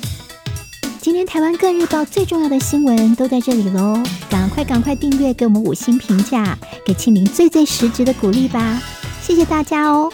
[1.00, 4.00] 今天台湾各日报最重要的新闻都在这里喽，
[4.30, 8.80] 赶快赶快订阅，给我们五星评价，给庆玲最最实质的鼓励吧，
[9.20, 10.12] 谢谢大家哦。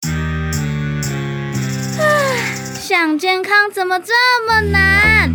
[2.80, 4.14] 想健康怎么这
[4.48, 5.34] 么难？